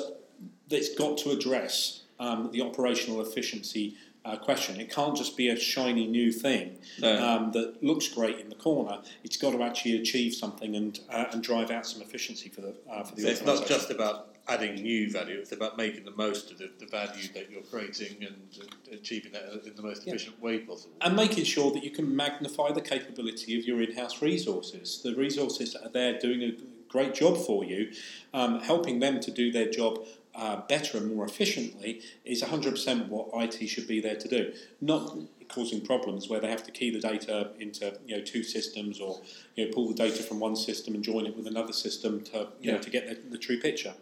it's 0.71 0.95
got 0.95 1.19
to 1.19 1.29
address 1.29 2.01
um, 2.19 2.49
the 2.51 2.61
operational 2.61 3.21
efficiency 3.21 3.95
uh, 4.25 4.35
question. 4.37 4.79
It 4.79 4.91
can't 4.91 5.15
just 5.15 5.37
be 5.37 5.49
a 5.49 5.55
shiny 5.55 6.07
new 6.07 6.31
thing 6.31 6.79
no. 6.99 7.23
um, 7.23 7.51
that 7.51 7.83
looks 7.83 8.07
great 8.07 8.39
in 8.39 8.49
the 8.49 8.55
corner. 8.55 8.99
It's 9.23 9.37
got 9.37 9.51
to 9.51 9.63
actually 9.63 9.97
achieve 10.01 10.33
something 10.33 10.75
and 10.75 10.99
uh, 11.09 11.25
and 11.31 11.43
drive 11.43 11.71
out 11.71 11.85
some 11.85 12.01
efficiency 12.01 12.49
for 12.49 12.61
the 12.61 12.75
uh, 12.89 13.03
for 13.03 13.15
the. 13.15 13.21
So 13.21 13.27
it's 13.29 13.45
not 13.45 13.67
just 13.67 13.91
about 13.91 14.29
adding 14.47 14.75
new 14.75 15.09
value. 15.09 15.39
It's 15.39 15.51
about 15.51 15.77
making 15.77 16.05
the 16.05 16.11
most 16.11 16.51
of 16.51 16.59
the, 16.59 16.71
the 16.79 16.85
value 16.85 17.27
that 17.33 17.49
you're 17.49 17.63
creating 17.63 18.17
and, 18.23 18.35
and 18.59 18.93
achieving 18.93 19.31
that 19.31 19.61
in 19.65 19.75
the 19.75 19.81
most 19.81 20.07
efficient 20.07 20.35
yeah. 20.37 20.45
way 20.45 20.59
possible. 20.59 20.95
And 21.01 21.15
making 21.15 21.45
sure 21.45 21.71
that 21.71 21.83
you 21.83 21.89
can 21.89 22.15
magnify 22.15 22.71
the 22.71 22.81
capability 22.81 23.57
of 23.57 23.65
your 23.65 23.81
in-house 23.81 24.21
resources. 24.21 25.01
The 25.01 25.15
resources 25.15 25.73
that 25.73 25.83
are 25.83 25.89
there 25.89 26.19
doing 26.19 26.43
a 26.43 26.51
great 26.89 27.15
job 27.15 27.37
for 27.37 27.65
you, 27.65 27.91
um, 28.33 28.59
helping 28.61 28.99
them 28.99 29.19
to 29.19 29.31
do 29.31 29.51
their 29.51 29.69
job 29.69 30.05
uh, 30.35 30.61
better 30.67 30.97
and 30.97 31.15
more 31.15 31.25
efficiently 31.25 32.01
is 32.25 32.43
100% 32.43 33.07
what 33.07 33.29
IT 33.33 33.67
should 33.67 33.87
be 33.87 33.99
there 34.01 34.15
to 34.15 34.27
do. 34.27 34.53
Not 34.81 35.15
causing 35.47 35.81
problems 35.81 36.27
where 36.27 36.39
they 36.39 36.49
have 36.49 36.63
to 36.63 36.71
key 36.71 36.89
the 36.89 36.99
data 36.99 37.51
into 37.59 37.97
you 38.05 38.17
know 38.17 38.23
two 38.23 38.43
systems 38.43 38.99
or 38.99 39.21
you 39.55 39.65
know 39.65 39.73
pull 39.73 39.87
the 39.87 39.93
data 39.93 40.23
from 40.23 40.39
one 40.39 40.55
system 40.55 40.95
and 40.95 41.03
join 41.03 41.25
it 41.25 41.37
with 41.37 41.47
another 41.47 41.73
system 41.73 42.21
to 42.23 42.37
you 42.37 42.47
yeah. 42.61 42.71
know 42.73 42.79
to 42.79 42.89
get 42.89 43.07
the, 43.07 43.29
the, 43.29 43.37
true 43.37 43.59
picture. 43.59 43.93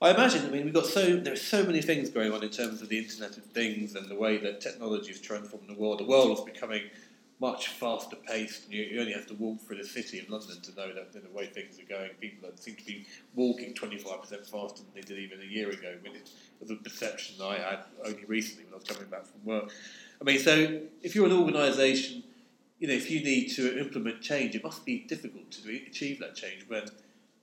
I 0.00 0.10
imagine. 0.10 0.46
I 0.46 0.48
mean, 0.48 0.64
we've 0.64 0.74
got 0.74 0.86
so 0.86 1.16
there 1.16 1.32
are 1.32 1.36
so 1.36 1.64
many 1.64 1.82
things 1.82 2.10
going 2.10 2.32
on 2.32 2.42
in 2.42 2.50
terms 2.50 2.82
of 2.82 2.88
the 2.88 2.98
Internet 2.98 3.36
of 3.36 3.44
Things 3.44 3.94
and 3.94 4.08
the 4.08 4.16
way 4.16 4.36
that 4.38 4.60
technology 4.60 5.10
is 5.10 5.20
transforming 5.20 5.68
the 5.68 5.80
world. 5.80 6.00
The 6.00 6.04
world 6.04 6.38
is 6.38 6.44
becoming 6.44 6.82
much 7.42 7.66
faster 7.66 8.14
paced. 8.14 8.70
You, 8.70 8.84
you, 8.84 9.00
only 9.00 9.12
have 9.12 9.26
to 9.26 9.34
walk 9.34 9.60
through 9.60 9.78
the 9.78 9.84
city 9.84 10.20
of 10.20 10.30
London 10.30 10.60
to 10.60 10.74
know 10.76 10.94
that 10.94 11.12
the 11.12 11.28
way 11.36 11.46
things 11.46 11.76
are 11.80 11.84
going. 11.84 12.10
People 12.20 12.48
seem 12.54 12.76
to 12.76 12.84
be 12.84 13.04
walking 13.34 13.74
25% 13.74 14.46
faster 14.46 14.82
than 14.84 14.86
they 14.94 15.00
did 15.00 15.18
even 15.18 15.40
a 15.40 15.44
year 15.44 15.68
ago. 15.68 15.92
I 15.98 16.02
mean, 16.04 16.14
it 16.14 16.30
was 16.60 16.70
a 16.70 16.76
perception 16.76 17.44
I 17.44 17.58
had 17.58 17.80
only 18.06 18.24
recently 18.26 18.64
when 18.66 18.74
I 18.74 18.76
was 18.76 18.84
coming 18.84 19.10
back 19.10 19.26
from 19.26 19.44
work. 19.44 19.72
I 20.20 20.24
mean, 20.24 20.38
so 20.38 20.82
if 21.02 21.16
you're 21.16 21.26
an 21.26 21.32
organisation, 21.32 22.22
you 22.78 22.86
know, 22.86 22.94
if 22.94 23.10
you 23.10 23.24
need 23.24 23.48
to 23.56 23.76
implement 23.76 24.22
change, 24.22 24.54
it 24.54 24.62
must 24.62 24.86
be 24.86 25.00
difficult 25.00 25.50
to 25.50 25.80
achieve 25.88 26.20
that 26.20 26.36
change 26.36 26.64
when 26.68 26.84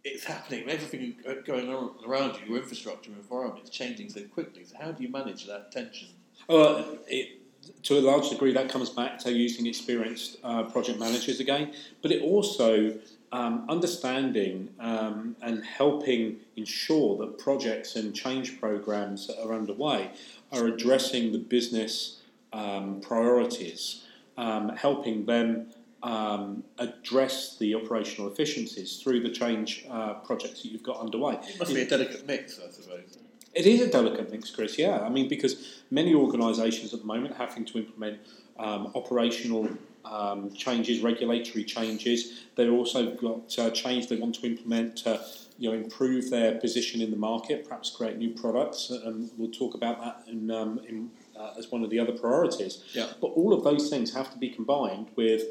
it's 0.05 0.23
happening. 0.23 0.69
Everything 0.69 1.15
going 1.45 1.69
on 1.73 1.91
around 2.07 2.39
you, 2.39 2.53
your 2.53 2.63
infrastructure 2.63 3.11
environment 3.11 3.65
is 3.65 3.69
changing 3.69 4.07
so 4.07 4.21
quickly. 4.27 4.63
So 4.63 4.77
how 4.79 4.93
do 4.93 5.03
you 5.03 5.09
manage 5.09 5.45
that 5.47 5.73
tension? 5.73 6.07
Uh, 6.47 6.83
it, 7.07 7.38
to 7.83 7.97
a 7.97 8.01
large 8.01 8.29
degree, 8.29 8.53
that 8.53 8.69
comes 8.69 8.89
back 8.89 9.19
to 9.19 9.31
using 9.31 9.67
experienced 9.67 10.37
uh, 10.43 10.63
project 10.63 10.99
managers 10.99 11.39
again, 11.39 11.73
but 12.01 12.11
it 12.11 12.21
also 12.21 12.97
um, 13.31 13.65
understanding 13.69 14.69
um, 14.79 15.35
and 15.41 15.63
helping 15.63 16.37
ensure 16.55 17.17
that 17.17 17.37
projects 17.37 17.95
and 17.95 18.15
change 18.15 18.59
programs 18.59 19.27
that 19.27 19.39
are 19.43 19.53
underway 19.53 20.11
are 20.51 20.67
addressing 20.67 21.31
the 21.31 21.37
business 21.37 22.21
um, 22.53 22.99
priorities, 23.01 24.05
um, 24.37 24.69
helping 24.69 25.25
them 25.25 25.67
um, 26.01 26.63
address 26.77 27.57
the 27.57 27.75
operational 27.75 28.31
efficiencies 28.31 29.01
through 29.01 29.21
the 29.21 29.29
change 29.29 29.85
uh, 29.89 30.13
projects 30.15 30.63
that 30.63 30.69
you've 30.69 30.83
got 30.83 30.99
underway. 30.99 31.33
It 31.33 31.59
must 31.59 31.73
be 31.73 31.81
a 31.81 31.87
delicate 31.87 32.25
mix, 32.25 32.59
I 32.59 32.71
suppose. 32.71 33.17
It 33.59 33.67
is 33.67 33.81
a 33.81 33.91
delicate 33.91 34.31
mix, 34.31 34.49
Chris. 34.51 34.77
Yeah, 34.77 35.01
I 35.01 35.09
mean 35.09 35.27
because 35.27 35.81
many 35.91 36.15
organisations 36.15 36.93
at 36.93 37.01
the 37.01 37.05
moment 37.05 37.35
having 37.35 37.65
to 37.65 37.77
implement 37.79 38.19
um, 38.57 38.89
operational 38.95 39.67
um, 40.05 40.53
changes, 40.53 41.01
regulatory 41.01 41.65
changes. 41.65 42.45
They've 42.55 42.71
also 42.71 43.15
got 43.15 43.59
uh, 43.59 43.69
change 43.71 44.07
they 44.07 44.15
want 44.15 44.35
to 44.35 44.45
implement 44.45 44.95
to 45.03 45.21
you 45.57 45.69
know 45.69 45.75
improve 45.75 46.29
their 46.29 46.55
position 46.55 47.01
in 47.01 47.11
the 47.11 47.17
market, 47.17 47.67
perhaps 47.67 47.89
create 47.89 48.17
new 48.17 48.29
products, 48.29 48.91
and 48.91 49.29
we'll 49.37 49.51
talk 49.51 49.73
about 49.73 49.99
that 50.05 50.23
in, 50.31 50.49
um, 50.51 50.79
in 50.87 51.11
uh, 51.37 51.55
as 51.57 51.69
one 51.69 51.83
of 51.83 51.89
the 51.89 51.99
other 51.99 52.13
priorities. 52.13 52.85
Yeah. 52.93 53.07
But 53.19 53.27
all 53.27 53.51
of 53.51 53.65
those 53.65 53.89
things 53.89 54.13
have 54.13 54.31
to 54.31 54.37
be 54.37 54.49
combined 54.49 55.07
with 55.17 55.43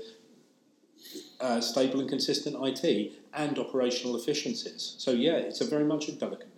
uh, 1.43 1.61
stable 1.61 2.01
and 2.01 2.09
consistent 2.09 2.57
IT 2.59 3.13
and 3.35 3.59
operational 3.59 4.17
efficiencies. 4.17 4.95
So 4.97 5.11
yeah, 5.11 5.37
it's 5.37 5.61
a 5.61 5.67
very 5.67 5.85
much 5.85 6.09
a 6.09 6.13
delicate 6.13 6.49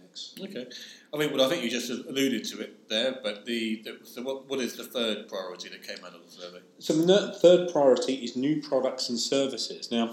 Okay. 0.40 0.66
I 1.12 1.16
mean, 1.16 1.32
well, 1.32 1.44
I 1.44 1.48
think 1.48 1.64
you 1.64 1.70
just 1.70 1.90
alluded 1.90 2.44
to 2.44 2.60
it 2.60 2.88
there, 2.88 3.18
but 3.22 3.44
the, 3.46 3.82
the 3.84 3.98
so 4.04 4.22
what, 4.22 4.48
what 4.48 4.60
is 4.60 4.76
the 4.76 4.84
third 4.84 5.28
priority 5.28 5.68
that 5.70 5.82
came 5.86 6.04
out 6.04 6.14
of 6.14 6.24
the 6.24 6.30
survey? 6.30 6.60
So 6.78 6.92
the 6.94 7.32
third 7.32 7.72
priority 7.72 8.14
is 8.14 8.36
new 8.36 8.62
products 8.62 9.08
and 9.08 9.18
services. 9.18 9.90
Now, 9.90 10.06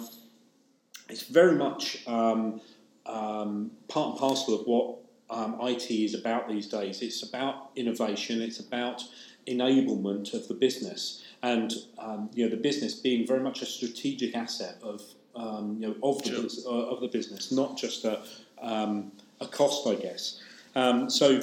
it's 1.10 1.24
very 1.24 1.56
much 1.56 2.06
um, 2.08 2.62
um, 3.06 3.72
part 3.88 4.12
and 4.12 4.20
parcel 4.20 4.60
of 4.60 4.68
what 4.68 4.98
um, 5.30 5.58
IT 5.62 5.90
is 5.92 6.14
about 6.14 6.48
these 6.50 6.68
days. 6.68 7.02
It's 7.02 7.24
about 7.24 7.70
innovation. 7.76 8.42
It's 8.42 8.60
about 8.60 9.04
enablement 9.48 10.34
of 10.34 10.48
the 10.48 10.54
business, 10.54 11.24
and 11.42 11.74
um, 11.98 12.30
you 12.34 12.44
know 12.44 12.50
the 12.52 12.62
business 12.62 12.94
being 12.96 13.26
very 13.26 13.40
much 13.40 13.62
a 13.62 13.66
strategic 13.66 14.36
asset 14.36 14.76
of 14.82 15.02
um, 15.36 15.78
you 15.80 15.88
know 15.88 15.96
of 16.04 16.22
the 16.24 16.50
Sure. 16.50 16.74
uh, 16.74 16.94
of 16.94 17.02
the 17.02 17.08
business, 17.08 17.52
not 17.52 17.78
just 17.78 18.04
a 18.06 18.24
um, 18.62 19.12
a 19.40 19.48
cost, 19.48 19.88
I 19.88 19.96
guess. 19.96 20.40
Um, 20.76 21.10
so, 21.10 21.42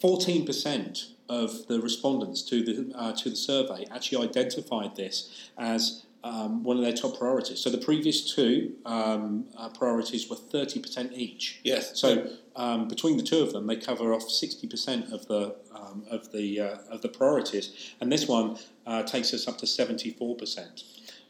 fourteen 0.00 0.44
percent 0.46 1.06
of 1.28 1.66
the 1.68 1.80
respondents 1.80 2.42
to 2.42 2.62
the 2.62 2.92
uh, 2.96 3.12
to 3.12 3.30
the 3.30 3.36
survey 3.36 3.86
actually 3.90 4.28
identified 4.28 4.96
this 4.96 5.50
as 5.56 6.04
um, 6.22 6.62
one 6.64 6.78
of 6.78 6.82
their 6.82 6.92
top 6.92 7.18
priorities. 7.18 7.60
So 7.60 7.70
the 7.70 7.78
previous 7.78 8.34
two 8.34 8.74
um, 8.86 9.46
uh, 9.56 9.68
priorities 9.68 10.28
were 10.28 10.36
thirty 10.36 10.80
percent 10.80 11.12
each. 11.14 11.60
Yes. 11.64 11.98
So 12.00 12.30
um, 12.56 12.88
between 12.88 13.16
the 13.16 13.22
two 13.22 13.40
of 13.42 13.52
them, 13.52 13.66
they 13.66 13.76
cover 13.76 14.12
off 14.14 14.28
sixty 14.30 14.66
percent 14.66 15.12
of 15.12 15.26
the 15.26 15.56
um, 15.74 16.04
of 16.10 16.32
the 16.32 16.60
uh, 16.60 16.76
of 16.90 17.02
the 17.02 17.08
priorities, 17.08 17.94
and 18.00 18.10
this 18.10 18.26
one 18.26 18.58
uh, 18.86 19.02
takes 19.02 19.32
us 19.34 19.46
up 19.46 19.58
to 19.58 19.66
seventy 19.66 20.10
four 20.10 20.34
percent. 20.36 20.82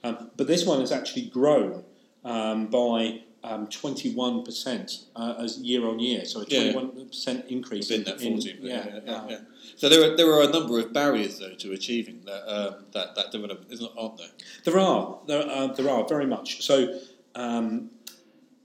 Um, 0.04 0.30
but 0.36 0.46
this 0.46 0.66
one 0.66 0.80
has 0.80 0.92
actually 0.92 1.26
grown 1.26 1.84
um, 2.24 2.66
by 2.66 3.22
um, 3.44 3.66
twenty 3.68 4.12
one 4.14 4.42
percent 4.44 5.04
uh, 5.14 5.34
as 5.38 5.58
year 5.58 5.86
on 5.86 5.98
year, 6.00 6.24
so 6.24 6.40
a 6.40 6.44
Yeah. 6.48 6.72
twenty 6.72 6.76
one 6.76 7.06
percent 7.06 7.44
increase 7.48 7.90
Within 7.90 8.00
in, 8.00 8.04
that 8.18 8.24
in- 8.24 8.32
14. 8.40 8.58
yeah, 8.60 8.86
yeah, 8.86 9.00
yeah, 9.04 9.26
yeah. 9.28 9.38
So 9.76 9.88
there 9.88 10.02
are, 10.12 10.16
there 10.16 10.32
are 10.32 10.42
a 10.42 10.48
number 10.48 10.78
of 10.80 10.92
barriers, 10.92 11.38
though, 11.38 11.54
to 11.54 11.72
achieving 11.72 12.22
that, 12.26 12.42
um, 12.52 12.84
that, 12.92 13.14
that 13.16 13.32
development, 13.32 13.70
isn't, 13.72 13.90
aren't 13.98 14.18
there? 14.18 14.28
There 14.64 14.78
are, 14.78 15.18
there, 15.26 15.42
uh, 15.48 15.66
there 15.68 15.90
are 15.90 16.06
very 16.06 16.26
much. 16.26 16.62
So, 16.64 16.98
um, 17.34 17.90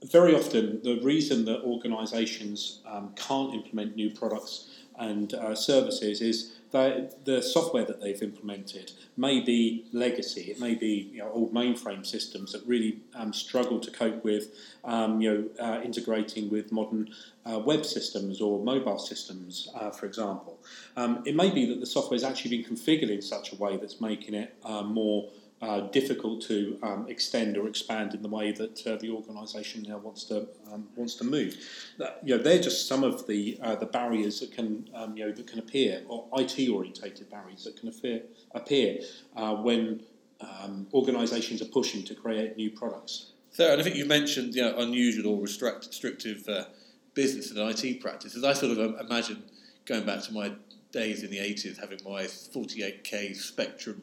very 0.04 0.34
often, 0.36 0.82
the 0.84 1.00
reason 1.02 1.46
that 1.46 1.62
organisations 1.62 2.80
um, 2.86 3.12
can't 3.16 3.54
implement 3.54 3.96
new 3.96 4.12
products 4.12 4.70
and 4.98 5.34
uh, 5.34 5.56
services 5.56 6.22
is 6.22 6.59
that 6.72 7.26
the 7.26 7.42
software 7.42 7.84
that 7.84 8.00
they've 8.00 8.22
implemented 8.22 8.92
may 9.18 9.40
be 9.40 9.86
legacy. 9.92 10.52
It 10.52 10.60
may 10.60 10.76
be 10.76 11.10
you 11.14 11.20
know, 11.20 11.32
old 11.32 11.54
mainframe 11.54 12.06
systems 12.06 12.52
that 12.52 12.66
really 12.66 13.00
um, 13.16 13.34
struggle 13.34 13.80
to 13.80 13.90
cope 13.90 14.24
with 14.24 14.54
um, 14.84 15.20
you 15.20 15.34
know 15.60 15.66
uh, 15.66 15.82
integrating 15.82 16.50
with 16.50 16.72
modern 16.72 17.10
uh, 17.46 17.60
web 17.60 17.86
systems 17.86 18.40
or 18.40 18.64
mobile 18.64 19.00
systems, 19.00 19.70
uh, 19.76 19.90
for 19.90 20.06
example. 20.06 20.60
Um, 20.96 21.24
it 21.26 21.36
may 21.36 21.50
be 21.50 21.66
that 21.68 21.80
the 21.80 21.86
software 21.86 22.16
has 22.16 22.24
actually 22.24 22.58
been 22.58 22.70
configured 22.70 23.10
in 23.10 23.22
such 23.22 23.52
a 23.52 23.56
way 23.56 23.78
that's 23.78 24.00
making 24.00 24.36
it 24.36 24.56
uh, 24.64 24.84
more 24.84 25.30
uh, 25.62 25.82
difficult 25.82 26.42
to 26.42 26.80
um, 26.84 27.06
extend 27.10 27.58
or 27.58 27.68
expand 27.68 28.14
in 28.14 28.22
the 28.22 28.30
way 28.30 28.52
that 28.52 28.86
uh, 28.88 28.96
the 28.96 29.10
organisation 29.10 29.84
now 29.88 29.98
wants 29.98 30.24
to 30.24 30.48
um, 30.72 30.88
wants 30.96 31.16
to 31.16 31.24
move. 31.24 31.58
That, 31.98 32.20
you 32.24 32.38
know, 32.38 32.42
they're 32.42 32.62
just 32.62 32.88
some 32.88 33.04
of 33.04 33.28
the 33.28 33.60
uh, 33.62 33.76
the 33.76 33.86
barriers 33.86 34.40
that 34.40 34.52
can 34.52 34.90
um, 34.94 35.18
you 35.18 35.26
know 35.26 35.32
that 35.32 35.48
can 35.48 35.60
appear, 35.60 36.04
or 36.08 36.28
IT 36.38 36.70
orientated 36.70 37.30
barriers 37.30 37.66
that 37.66 37.78
can 37.78 37.90
appear 37.90 38.22
appear 38.54 39.00
uh, 39.36 39.56
when 39.56 40.02
um, 40.42 40.88
organisations 40.94 41.62
are 41.62 41.66
pushing 41.66 42.04
to 42.04 42.16
create 42.16 42.56
new 42.56 42.72
products. 42.72 43.32
So, 43.52 43.72
and 43.72 43.82
I 43.82 43.84
think 43.84 43.96
you 43.96 44.06
mentioned 44.06 44.56
you 44.56 44.62
know, 44.62 44.78
unusual 44.78 45.34
or 45.34 45.42
restrict, 45.42 45.88
restrictive 45.88 46.48
uh, 46.48 46.66
business 47.14 47.52
and 47.52 47.60
IT 47.60 48.00
practices. 48.00 48.44
I 48.44 48.54
sort 48.54 48.78
of 48.78 48.80
um, 48.80 49.06
imagine 49.06 49.44
going 49.86 50.06
back 50.06 50.22
to 50.24 50.34
my 50.34 50.54
days 50.92 51.24
in 51.24 51.32
the 51.32 51.38
80s, 51.38 51.80
having 51.80 52.00
my 52.06 52.24
48k 52.24 53.36
Spectrum, 53.36 54.02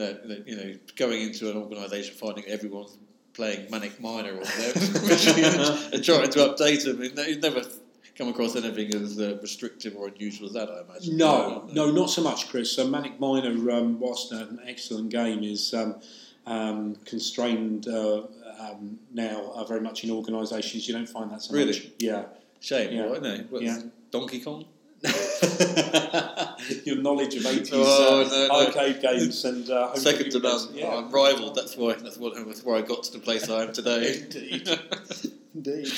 that, 0.00 0.26
that 0.28 0.48
you 0.48 0.56
know, 0.56 0.74
going 0.96 1.22
into 1.22 1.50
an 1.50 1.56
organisation, 1.56 2.14
finding 2.14 2.44
everyone's 2.46 2.96
playing 3.34 3.70
Manic 3.70 4.00
Miner 4.00 4.32
or 4.34 4.40
machine 4.40 5.44
and, 5.92 6.02
trying 6.04 6.30
to 6.30 6.38
update 6.48 6.84
them. 6.84 7.02
You've 7.02 7.42
never 7.42 7.62
come 8.16 8.28
across 8.28 8.56
anything 8.56 8.94
as 8.94 9.18
uh, 9.20 9.38
restrictive 9.40 9.94
or 9.96 10.08
unusual 10.08 10.46
as 10.48 10.54
that, 10.54 10.68
I 10.70 10.80
imagine. 10.80 11.16
No, 11.16 11.68
no, 11.72 11.90
not 11.90 12.10
so 12.10 12.22
much, 12.22 12.48
Chris. 12.48 12.72
So 12.72 12.86
Manic 12.88 13.20
Miner, 13.20 13.50
um, 13.70 14.00
whilst 14.00 14.32
an 14.32 14.58
excellent 14.66 15.10
game, 15.10 15.42
is 15.44 15.72
um, 15.74 15.96
um, 16.46 16.96
constrained 17.04 17.86
uh, 17.88 18.22
um, 18.58 18.98
now 19.12 19.52
uh, 19.54 19.64
very 19.64 19.80
much 19.80 20.04
in 20.04 20.10
organisations. 20.10 20.88
You 20.88 20.94
don't 20.94 21.08
find 21.08 21.30
that 21.30 21.42
so 21.42 21.54
Really? 21.54 21.72
much. 21.72 21.86
Yeah. 21.98 22.24
Shame, 22.60 22.92
Yeah. 22.92 23.06
what, 23.06 23.22
no? 23.22 23.36
What's 23.50 23.64
Yeah. 23.64 23.82
Donkey 24.10 24.40
Kong? 24.40 24.64
Your 26.84 26.96
knowledge 26.96 27.34
of 27.36 27.42
80s 27.42 27.70
Oh, 27.72 28.22
uh, 28.22 28.28
no, 28.28 28.46
no. 28.48 28.66
arcade 28.66 29.00
games 29.00 29.44
and 29.44 29.68
uh, 29.70 29.94
Second 29.96 30.30
to 30.32 30.40
none. 30.40 30.68
Yeah. 30.74 30.88
I'm 30.96 31.10
rivaled. 31.10 31.54
That's 31.54 31.76
why. 31.76 31.94
That's 31.94 32.18
what. 32.18 32.34
That's 32.46 32.62
where 32.64 32.76
I 32.76 32.82
got 32.82 33.02
to 33.04 33.12
the 33.12 33.18
place 33.18 33.48
I 33.48 33.62
am 33.62 33.72
today. 33.72 34.20
Indeed. 34.22 34.68
Indeed. 35.54 35.88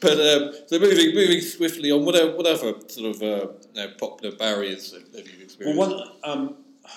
but 0.00 0.12
um, 0.20 0.52
so 0.66 0.78
moving 0.78 1.14
moving 1.14 1.40
swiftly 1.40 1.90
on, 1.90 2.04
what 2.04 2.16
o- 2.16 2.36
what 2.36 2.46
other 2.46 2.74
sort 2.88 3.14
of 3.16 3.22
uh, 3.22 3.26
you 3.26 3.86
know, 3.86 3.88
popular 3.98 4.36
barriers 4.36 4.92
have, 4.92 5.02
you 5.14 5.22
Well, 5.22 5.42
experienced? 5.42 5.78
one 5.78 6.02
um, 6.24 6.54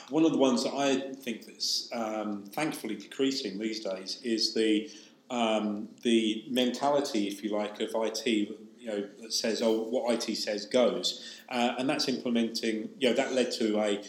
one 0.09 0.25
of 0.25 0.31
the 0.31 0.37
ones 0.37 0.63
that 0.63 0.73
I 0.73 1.13
think 1.13 1.45
that's 1.45 1.87
um, 1.93 2.43
thankfully 2.51 2.95
decreasing 2.95 3.57
these 3.59 3.79
days 3.81 4.19
is 4.23 4.53
the 4.53 4.89
um, 5.29 5.87
the 6.01 6.45
mentality, 6.49 7.27
if 7.27 7.41
you 7.43 7.51
like, 7.55 7.79
of 7.79 7.91
IT. 7.95 8.57
You 8.81 8.87
know, 8.87 9.07
that 9.21 9.31
says, 9.31 9.61
"Oh, 9.61 9.83
what 9.83 10.11
IT 10.11 10.35
says 10.35 10.65
goes," 10.65 11.37
uh, 11.49 11.75
and 11.77 11.87
that's 11.87 12.07
implementing. 12.07 12.89
You 12.99 13.09
know, 13.09 13.15
that 13.15 13.33
led 13.33 13.51
to 13.53 13.79
a 13.79 14.01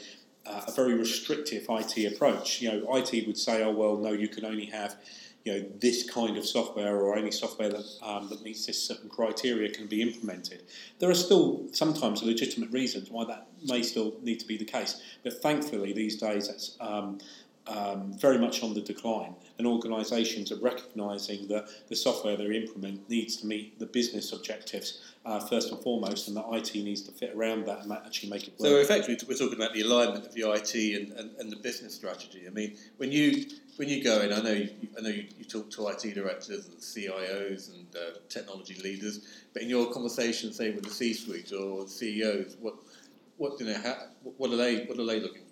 uh, 0.46 0.62
a 0.66 0.72
very 0.72 0.94
restrictive 0.94 1.66
IT 1.68 2.14
approach. 2.14 2.62
You 2.62 2.72
know, 2.72 2.96
IT 2.96 3.26
would 3.26 3.36
say, 3.36 3.62
"Oh, 3.62 3.70
well, 3.70 3.98
no, 3.98 4.12
you 4.12 4.28
can 4.28 4.44
only 4.46 4.66
have." 4.66 4.96
You 5.44 5.52
know 5.52 5.68
this 5.80 6.08
kind 6.08 6.36
of 6.36 6.46
software, 6.46 6.96
or 6.96 7.18
any 7.18 7.32
software 7.32 7.68
that 7.68 7.84
um, 8.00 8.28
that 8.28 8.42
meets 8.44 8.64
this 8.64 8.80
certain 8.80 9.10
criteria, 9.10 9.68
can 9.70 9.88
be 9.88 10.00
implemented. 10.00 10.62
There 11.00 11.10
are 11.10 11.16
still 11.16 11.66
sometimes 11.72 12.22
legitimate 12.22 12.70
reasons 12.70 13.10
why 13.10 13.24
that 13.24 13.48
may 13.64 13.82
still 13.82 14.14
need 14.22 14.38
to 14.38 14.46
be 14.46 14.56
the 14.56 14.64
case, 14.64 15.02
but 15.24 15.42
thankfully 15.42 15.92
these 15.92 16.16
days 16.16 16.46
that's 16.46 16.76
um, 16.80 17.18
um, 17.66 18.12
very 18.18 18.38
much 18.38 18.62
on 18.62 18.74
the 18.74 18.80
decline, 18.80 19.34
and 19.58 19.66
organisations 19.66 20.50
are 20.50 20.58
recognising 20.60 21.46
that 21.48 21.68
the 21.88 21.94
software 21.94 22.36
they 22.36 22.46
implement 22.46 23.08
needs 23.08 23.36
to 23.36 23.46
meet 23.46 23.78
the 23.78 23.86
business 23.86 24.32
objectives 24.32 25.14
uh, 25.24 25.38
first 25.38 25.70
and 25.70 25.80
foremost, 25.80 26.26
and 26.26 26.36
that 26.36 26.44
IT 26.52 26.74
needs 26.74 27.02
to 27.02 27.12
fit 27.12 27.32
around 27.34 27.66
that 27.66 27.82
and 27.82 27.92
actually 27.92 28.30
make 28.30 28.48
it 28.48 28.58
work. 28.58 28.68
So 28.68 28.76
effectively, 28.76 29.16
we're 29.28 29.36
talking 29.36 29.60
about 29.60 29.74
the 29.74 29.82
alignment 29.82 30.26
of 30.26 30.34
the 30.34 30.50
IT 30.50 30.74
and, 30.74 31.12
and, 31.12 31.30
and 31.38 31.52
the 31.52 31.56
business 31.56 31.94
strategy. 31.94 32.44
I 32.46 32.50
mean, 32.50 32.76
when 32.96 33.12
you 33.12 33.46
when 33.76 33.88
you 33.88 34.02
go 34.02 34.20
in, 34.20 34.32
I 34.32 34.40
know 34.40 34.52
you, 34.52 34.70
I 34.98 35.00
know 35.00 35.10
you, 35.10 35.26
you 35.38 35.44
talk 35.44 35.70
to 35.72 35.88
IT 35.88 36.14
directors 36.14 36.66
and 36.66 36.78
CIOs 36.78 37.72
and 37.72 37.86
uh, 37.94 38.18
technology 38.28 38.74
leaders, 38.82 39.44
but 39.52 39.62
in 39.62 39.68
your 39.68 39.92
conversation, 39.92 40.52
say 40.52 40.72
with 40.72 40.84
the 40.84 40.90
C-suite 40.90 41.52
or 41.52 41.86
CEOs, 41.86 42.56
what 42.60 42.74
what 43.36 43.58
you 43.58 43.66
know, 43.66 43.74
how, 43.74 43.96
what 44.36 44.50
are 44.50 44.56
they 44.56 44.84
what 44.84 44.98
are 44.98 45.06
they 45.06 45.20
looking 45.20 45.44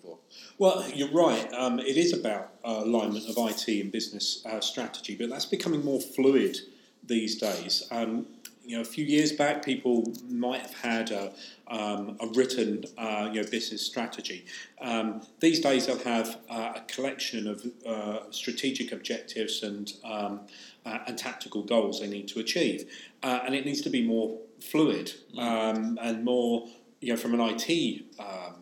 Well, 0.57 0.87
you're 0.93 1.11
right. 1.11 1.51
Um, 1.53 1.79
it 1.79 1.97
is 1.97 2.13
about 2.13 2.53
uh, 2.63 2.81
alignment 2.83 3.27
of 3.29 3.35
IT 3.37 3.67
and 3.67 3.91
business 3.91 4.45
uh, 4.45 4.61
strategy, 4.61 5.15
but 5.15 5.29
that's 5.29 5.45
becoming 5.45 5.83
more 5.83 5.99
fluid 5.99 6.57
these 7.03 7.35
days. 7.37 7.87
Um, 7.91 8.27
you 8.63 8.75
know, 8.75 8.81
a 8.81 8.85
few 8.85 9.03
years 9.03 9.31
back, 9.31 9.65
people 9.65 10.13
might 10.29 10.61
have 10.61 10.73
had 10.73 11.11
a, 11.11 11.33
um, 11.67 12.15
a 12.19 12.27
written 12.27 12.83
uh, 12.97 13.29
you 13.31 13.41
know, 13.41 13.49
business 13.49 13.85
strategy. 13.85 14.45
Um, 14.79 15.21
these 15.39 15.59
days, 15.59 15.87
they'll 15.87 15.97
have 15.99 16.37
uh, 16.49 16.73
a 16.75 16.81
collection 16.87 17.47
of 17.47 17.65
uh, 17.85 18.31
strategic 18.31 18.91
objectives 18.91 19.63
and 19.63 19.91
um, 20.03 20.41
uh, 20.85 20.99
and 21.07 21.17
tactical 21.17 21.63
goals 21.63 21.99
they 21.99 22.07
need 22.07 22.27
to 22.29 22.39
achieve, 22.39 22.89
uh, 23.23 23.39
and 23.45 23.55
it 23.55 23.65
needs 23.65 23.81
to 23.81 23.89
be 23.89 24.05
more 24.05 24.39
fluid 24.59 25.11
um, 25.37 25.97
and 26.01 26.23
more 26.23 26.67
you 26.99 27.09
know 27.13 27.17
from 27.17 27.33
an 27.33 27.41
IT 27.41 28.03
um, 28.19 28.60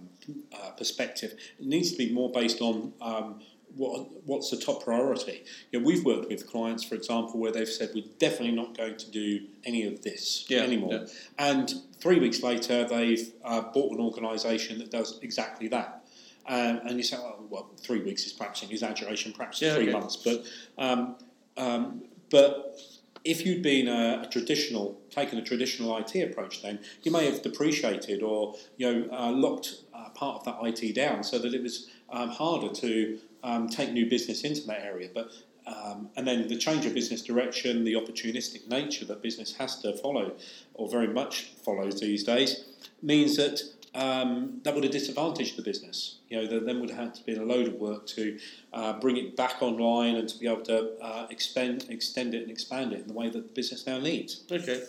uh, 0.54 0.72
perspective. 0.72 1.34
It 1.60 1.66
needs 1.66 1.92
to 1.92 1.98
be 1.98 2.12
more 2.12 2.32
based 2.32 2.62
on 2.62 2.94
um, 3.02 3.42
what, 3.76 4.08
what's 4.26 4.50
the 4.50 4.58
top 4.58 4.84
priority? 4.84 5.44
You 5.72 5.80
know, 5.80 5.86
we've 5.86 6.04
worked 6.04 6.30
with 6.30 6.48
clients, 6.48 6.84
for 6.84 6.96
example, 6.96 7.40
where 7.40 7.52
they've 7.52 7.70
said 7.70 7.92
we're 7.94 8.04
definitely 8.18 8.56
not 8.56 8.76
going 8.76 8.98
to 8.98 9.12
do 9.12 9.42
any 9.64 9.86
of 9.86 10.02
this 10.02 10.46
Yeah, 10.50 10.62
anymore, 10.62 10.94
yeah. 10.94 11.06
and 11.38 11.74
three 12.00 12.20
weeks 12.20 12.42
later 12.42 12.88
they've 12.88 13.32
uh, 13.44 13.62
bought 13.62 13.94
an 13.94 14.00
organisation 14.00 14.80
that 14.80 14.92
does 14.92 15.20
exactly 15.22 15.68
that. 15.70 16.06
Um, 16.48 16.82
and 16.88 16.98
you 16.98 17.04
say, 17.04 17.18
oh, 17.18 17.46
well, 17.50 17.70
three 17.80 18.02
weeks 18.02 18.26
is 18.26 18.34
perhaps 18.34 18.64
an 18.64 18.72
exaggeration, 18.72 19.34
perhaps 19.34 19.62
Yeah, 19.62 19.76
three 19.76 19.84
okay. 19.84 19.94
months, 19.94 20.16
but 20.16 20.44
um, 20.78 21.16
um, 21.58 22.04
but 22.32 22.80
if 23.24 23.46
you'd 23.46 23.62
been 23.62 23.88
a, 23.88 24.24
a 24.24 24.28
traditional, 24.30 25.00
taken 25.10 25.38
a 25.38 25.44
traditional 25.44 25.98
IT 25.98 26.16
approach, 26.16 26.62
then 26.62 26.80
you 27.04 27.12
may 27.12 27.26
have 27.26 27.42
depreciated 27.42 28.24
or 28.24 28.56
you 28.78 28.92
know 28.92 29.10
uh, 29.12 29.32
locked 29.32 29.82
uh, 29.94 30.10
part 30.10 30.38
of 30.38 30.46
that 30.46 30.58
IT 30.64 30.96
down 30.96 31.24
so 31.24 31.40
that 31.40 31.54
it 31.54 31.62
was 31.62 31.90
um, 32.10 32.30
harder 32.30 32.74
to 32.74 33.20
um, 33.44 33.68
take 33.68 33.92
new 33.92 34.10
business 34.10 34.44
into 34.44 34.66
that 34.68 34.82
area. 34.82 35.10
But 35.14 35.32
um, 35.68 36.10
and 36.16 36.28
then 36.28 36.48
the 36.48 36.58
change 36.58 36.86
of 36.86 36.94
business 36.94 37.22
direction, 37.22 37.84
the 37.84 37.94
opportunistic 37.94 38.68
nature 38.68 39.06
that 39.06 39.22
business 39.22 39.56
has 39.58 39.80
to 39.82 39.96
follow, 39.98 40.34
or 40.74 40.90
very 40.90 41.08
much 41.08 41.52
follows 41.64 42.00
these 42.00 42.24
days, 42.24 42.66
means 43.04 43.38
that 43.38 43.62
um, 43.96 44.60
that 44.64 44.74
would 44.76 44.84
have 44.84 44.94
disadvantaged 44.94 45.58
the 45.58 45.62
business. 45.62 46.20
You 46.30 46.38
know, 46.38 46.48
there 46.48 46.60
then 46.60 46.80
would 46.80 46.90
have 46.92 47.00
had 47.00 47.16
to 47.16 47.24
be 47.24 47.36
a 47.36 47.44
load 47.44 47.68
of 47.68 47.74
work 47.76 48.06
to 48.08 48.38
uh, 48.74 48.94
bring 49.00 49.18
it 49.18 49.36
back 49.36 49.62
online 49.62 50.16
and 50.16 50.28
to 50.30 50.38
be 50.38 50.48
able 50.48 50.62
to 50.64 50.92
uh, 51.02 51.28
expand, 51.30 51.86
extend 51.90 52.34
it 52.34 52.42
and 52.44 52.52
expand 52.52 52.94
it 52.94 53.02
in 53.02 53.08
the 53.08 53.14
way 53.14 53.30
that 53.30 53.48
the 53.48 53.54
business 53.54 53.86
now 53.88 54.00
needs. 54.00 54.44
Okay. 54.52 54.84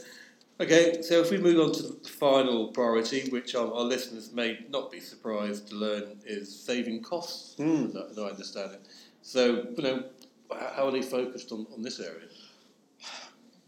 Okay, 0.61 1.01
so 1.01 1.23
if 1.23 1.31
we 1.31 1.39
move 1.39 1.59
on 1.59 1.73
to 1.73 1.83
the 1.83 2.09
final 2.09 2.69
priority, 2.69 3.31
which 3.31 3.55
our, 3.55 3.73
our 3.73 3.83
listeners 3.83 4.31
may 4.31 4.59
not 4.69 4.91
be 4.91 5.01
surprised 5.01 5.69
to 5.71 5.75
learn 5.77 6.19
is 6.27 6.55
saving 6.55 7.03
costs, 7.03 7.55
Mm. 7.59 7.89
as, 7.89 7.97
I, 7.97 8.11
as 8.11 8.19
I 8.19 8.23
understand 8.25 8.73
it. 8.73 8.81
So, 9.23 9.67
you 9.75 9.83
know, 9.83 10.05
how 10.53 10.87
are 10.89 10.91
they 10.91 11.01
focused 11.01 11.51
on, 11.51 11.67
on 11.75 11.81
this 11.83 11.99
area? 11.99 12.27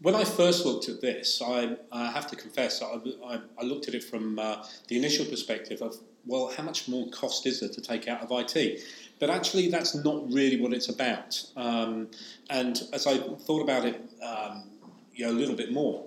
When 0.03 0.15
I 0.15 0.25
first 0.25 0.65
looked 0.65 0.89
at 0.89 0.99
this, 0.99 1.41
I, 1.41 1.77
I 1.89 2.11
have 2.11 2.27
to 2.27 2.35
confess, 2.35 2.81
I, 2.81 2.99
I, 3.25 3.39
I 3.57 3.63
looked 3.63 3.87
at 3.87 3.95
it 3.95 4.03
from 4.03 4.37
uh, 4.37 4.61
the 4.89 4.97
initial 4.97 5.25
perspective 5.25 5.81
of, 5.81 5.95
well, 6.25 6.51
how 6.57 6.61
much 6.61 6.89
more 6.89 7.09
cost 7.11 7.45
is 7.45 7.61
there 7.61 7.69
to 7.69 7.81
take 7.81 8.09
out 8.09 8.19
of 8.21 8.29
IT? 8.31 8.81
But 9.21 9.29
actually, 9.29 9.69
that's 9.69 9.95
not 9.95 10.29
really 10.29 10.59
what 10.59 10.73
it's 10.73 10.89
about. 10.89 11.41
Um, 11.55 12.09
and 12.49 12.83
as 12.91 13.07
I 13.07 13.17
thought 13.17 13.61
about 13.61 13.85
it 13.85 14.01
um, 14.21 14.65
you 15.13 15.25
know, 15.25 15.31
a 15.31 15.37
little 15.39 15.55
bit 15.55 15.71
more, 15.71 16.05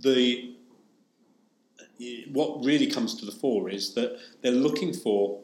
the 0.00 0.56
what 2.32 2.64
really 2.64 2.86
comes 2.86 3.14
to 3.14 3.26
the 3.26 3.32
fore 3.32 3.68
is 3.70 3.94
that 3.94 4.18
they're 4.40 4.50
looking 4.50 4.92
for 4.92 5.38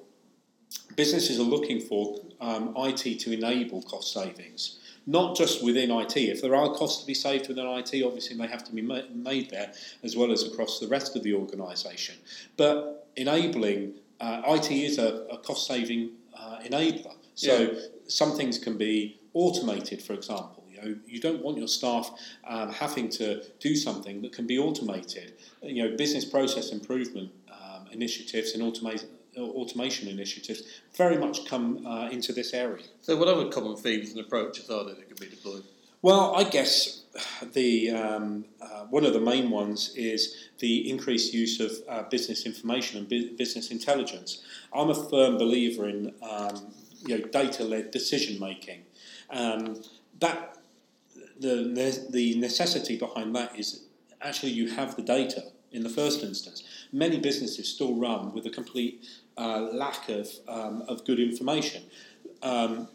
businesses 0.97 1.38
are 1.38 1.45
looking 1.45 1.81
for 1.81 2.19
um, 2.40 2.75
IT 2.78 3.21
to 3.21 3.33
enable 3.33 3.83
cost 3.83 4.12
savings, 4.12 4.78
not 5.07 5.37
just 5.37 5.62
within 5.64 5.90
IT. 5.90 6.16
If 6.16 6.42
there 6.42 6.55
are 6.57 6.75
costs 6.75 7.01
to 7.03 7.07
be 7.07 7.14
saved 7.14 7.49
within 7.49 7.66
IT, 7.66 8.03
obviously 8.05 8.37
they 8.37 8.47
have 8.49 8.64
to 8.64 8.73
be 8.73 8.83
ma- 8.83 9.03
made 9.14 9.51
there 9.51 9.73
as 10.03 10.16
well 10.16 10.33
as 10.33 10.42
across 10.42 10.81
the 10.81 10.88
rest 10.88 11.14
of 11.16 11.23
the 11.23 11.33
organisation. 11.35 12.16
But 12.57 13.09
enabling 13.16 13.95
uh, 14.21 14.42
IT 14.47 14.71
is 14.71 14.99
a, 14.99 15.27
a 15.31 15.38
cost 15.38 15.66
saving 15.66 16.11
uh, 16.37 16.59
enabler. 16.64 17.14
So 17.35 17.59
Yeah. 17.59 17.81
some 18.09 18.33
things 18.37 18.59
can 18.59 18.77
be 18.77 19.19
automated, 19.35 20.03
for 20.03 20.14
example. 20.14 20.64
You 20.73 20.83
know, 20.83 20.97
you 21.07 21.21
don't 21.21 21.42
want 21.42 21.57
your 21.59 21.69
staff 21.69 22.11
um, 22.47 22.71
having 22.73 23.09
to 23.11 23.42
do 23.61 23.77
something 23.77 24.23
that 24.23 24.33
can 24.33 24.47
be 24.47 24.59
automated. 24.59 25.35
You 25.62 25.88
know, 25.88 25.97
business 25.97 26.25
process 26.25 26.71
improvement 26.73 27.31
um, 27.51 27.87
initiatives 27.92 28.53
and 28.55 28.62
automation 28.62 29.09
automation 29.38 30.09
initiatives 30.09 30.62
very 30.96 31.18
much 31.18 31.46
come 31.46 31.87
uh, 31.87 32.09
into 32.09 32.33
this 32.33 32.55
area. 32.55 32.85
So, 33.03 33.16
what 33.16 33.29
other 33.29 33.49
common 33.49 33.77
themes 33.77 34.11
and 34.11 34.20
approaches 34.20 34.70
are 34.70 34.85
there 34.85 34.94
that 34.94 35.09
can 35.09 35.16
be 35.18 35.35
deployed? 35.35 35.64
Well, 36.03 36.37
I 36.37 36.44
guess 36.44 37.03
the 37.53 37.90
um, 37.90 38.44
uh, 38.61 38.85
one 38.90 39.05
of 39.05 39.12
the 39.12 39.20
main 39.20 39.51
ones 39.51 39.92
is 39.96 40.51
the 40.59 40.88
increased 40.90 41.33
use 41.33 41.61
of 41.61 41.72
uh, 41.88 42.03
business 42.09 42.46
information 42.46 42.99
and 42.99 43.09
bu- 43.09 43.37
business 43.37 43.70
intelligence. 43.70 44.42
I'm 44.72 44.90
a 44.90 44.94
firm 44.94 45.38
believer 45.38 45.88
in 45.88 46.14
um, 46.22 46.72
you 47.07 47.18
know 47.18 47.25
data-led 47.25 47.90
decision 47.90 48.38
making. 48.38 48.83
Um, 49.31 49.83
that 50.20 50.59
the 51.40 52.07
the 52.11 52.38
necessity 52.38 52.99
behind 52.99 53.35
that 53.35 53.59
is 53.59 53.83
actually 54.20 54.53
you 54.53 54.70
have 54.70 54.96
the 54.96 55.03
data 55.03 55.44
in 55.72 55.83
the 55.83 55.90
first 55.90 56.22
instance. 56.22 56.62
Many 56.92 57.18
businesses 57.18 57.68
still 57.68 57.94
run 57.94 58.33
with 58.33 58.46
a 58.46 58.51
complete 58.51 59.05
uh, 59.37 59.68
lack 59.72 60.09
of 60.09 60.29
um, 60.49 60.83
of 60.88 61.05
good 61.05 61.20
information. 61.20 61.83
Um, 62.42 62.88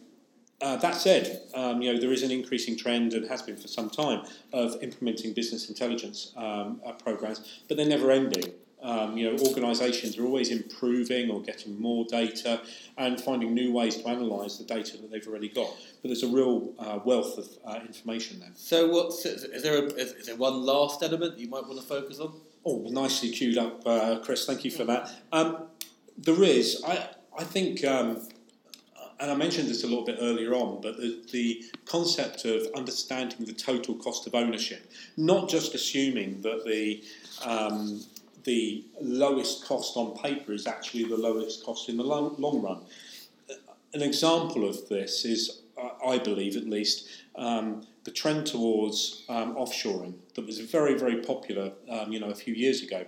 uh, 0.61 0.75
that 0.77 0.95
said, 0.95 1.41
um, 1.55 1.81
you 1.81 1.91
know 1.91 1.99
there 1.99 2.11
is 2.11 2.23
an 2.23 2.31
increasing 2.31 2.77
trend 2.77 3.13
and 3.13 3.27
has 3.27 3.41
been 3.41 3.57
for 3.57 3.67
some 3.67 3.89
time 3.89 4.25
of 4.53 4.81
implementing 4.83 5.33
business 5.33 5.69
intelligence 5.69 6.33
um, 6.37 6.81
uh, 6.85 6.91
programs, 6.93 7.61
but 7.67 7.77
they're 7.77 7.85
never 7.85 8.11
ending. 8.11 8.53
Um, 8.83 9.15
you 9.15 9.31
know, 9.31 9.37
organisations 9.43 10.17
are 10.17 10.25
always 10.25 10.49
improving 10.49 11.29
or 11.29 11.39
getting 11.41 11.79
more 11.79 12.03
data 12.05 12.61
and 12.97 13.21
finding 13.21 13.53
new 13.53 13.71
ways 13.71 13.97
to 13.97 14.07
analyse 14.07 14.57
the 14.57 14.63
data 14.63 14.97
that 14.97 15.11
they've 15.11 15.27
already 15.27 15.49
got. 15.49 15.69
But 16.01 16.07
there's 16.07 16.23
a 16.23 16.27
real 16.27 16.73
uh, 16.79 16.99
wealth 17.05 17.37
of 17.37 17.47
uh, 17.63 17.79
information 17.85 18.39
there. 18.39 18.49
So, 18.55 18.87
what's, 18.87 19.23
is, 19.23 19.61
there 19.61 19.77
a, 19.77 19.83
is, 19.93 20.25
there 20.25 20.35
one 20.35 20.63
last 20.63 21.03
element 21.03 21.37
you 21.37 21.47
might 21.47 21.65
want 21.67 21.79
to 21.79 21.85
focus 21.85 22.19
on? 22.19 22.33
Oh, 22.65 22.87
nicely 22.89 23.29
cued 23.29 23.59
up, 23.59 23.85
uh, 23.85 24.19
Chris. 24.23 24.45
Thank 24.45 24.65
you 24.65 24.71
for 24.71 24.85
that. 24.85 25.11
There 26.23 26.43
is, 26.43 26.83
I, 26.85 27.07
I 27.37 27.43
think, 27.43 27.83
um, 27.83 28.27
and 29.19 29.31
I 29.31 29.35
mentioned 29.35 29.67
this 29.69 29.83
a 29.83 29.87
little 29.87 30.05
bit 30.05 30.17
earlier 30.21 30.53
on, 30.53 30.79
but 30.79 30.97
the, 30.97 31.19
the 31.31 31.65
concept 31.85 32.45
of 32.45 32.67
understanding 32.75 33.45
the 33.45 33.53
total 33.53 33.95
cost 33.95 34.27
of 34.27 34.35
ownership, 34.35 34.91
not 35.17 35.49
just 35.49 35.73
assuming 35.73 36.41
that 36.41 36.63
the 36.65 37.03
um, 37.43 38.01
the 38.43 38.83
lowest 38.99 39.65
cost 39.65 39.97
on 39.97 40.17
paper 40.17 40.51
is 40.51 40.65
actually 40.65 41.05
the 41.05 41.17
lowest 41.17 41.63
cost 41.63 41.89
in 41.89 41.97
the 41.97 42.03
long, 42.03 42.35
long 42.39 42.61
run. 42.61 42.81
An 43.93 44.01
example 44.01 44.67
of 44.67 44.87
this 44.89 45.25
is, 45.25 45.61
I 46.05 46.17
believe 46.17 46.55
at 46.55 46.67
least, 46.67 47.07
um, 47.35 47.85
the 48.03 48.11
trend 48.11 48.47
towards 48.47 49.23
um, 49.29 49.55
offshoring 49.55 50.15
that 50.33 50.45
was 50.45 50.59
very, 50.59 50.97
very 50.97 51.17
popular, 51.21 51.71
um, 51.89 52.11
you 52.11 52.19
know, 52.19 52.29
a 52.29 52.35
few 52.35 52.53
years 52.53 52.81
ago, 52.81 53.05